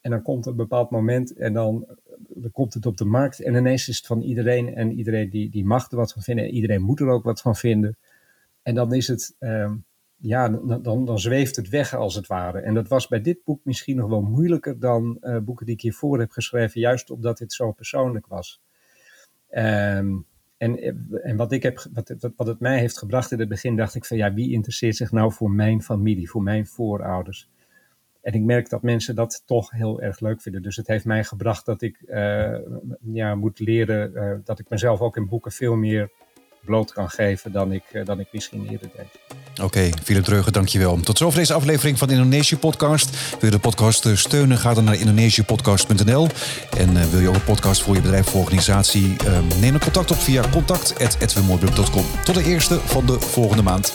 [0.00, 1.86] En dan komt een bepaald moment en dan,
[2.28, 3.40] dan komt het op de markt.
[3.40, 4.74] En ineens is het van iedereen.
[4.74, 6.44] En iedereen die, die mag er wat van vinden.
[6.44, 7.96] En iedereen moet er ook wat van vinden.
[8.62, 9.36] En dan is het...
[9.40, 9.72] Uh,
[10.20, 12.60] ja, dan, dan zweeft het weg als het ware.
[12.60, 15.80] En dat was bij dit boek misschien nog wel moeilijker dan uh, boeken die ik
[15.80, 18.60] hiervoor heb geschreven, juist omdat dit zo persoonlijk was.
[19.50, 20.78] Um, en,
[21.22, 24.04] en wat, ik heb, wat, wat het mij heeft gebracht in het begin, dacht ik
[24.04, 27.50] van ja, wie interesseert zich nou voor mijn familie, voor mijn voorouders?
[28.20, 30.62] En ik merk dat mensen dat toch heel erg leuk vinden.
[30.62, 32.58] Dus het heeft mij gebracht dat ik uh,
[33.12, 36.10] ja, moet leren dat ik mezelf ook in boeken veel meer
[36.68, 39.06] bloot kan geven dan ik, uh, dan ik misschien eerder deed.
[39.52, 41.00] Oké, okay, Philip Dreugen, dankjewel.
[41.00, 43.10] Tot zover deze aflevering van de Indonesië Podcast.
[43.30, 46.28] Wil je de podcast steunen, ga dan naar indonesiëpodcast.nl.
[46.76, 49.80] En uh, wil je ook een podcast voor je bedrijf of organisatie, uh, neem een
[49.80, 52.04] contact op via contact.edwinmoorbrug.com.
[52.24, 53.92] Tot de eerste van de volgende maand.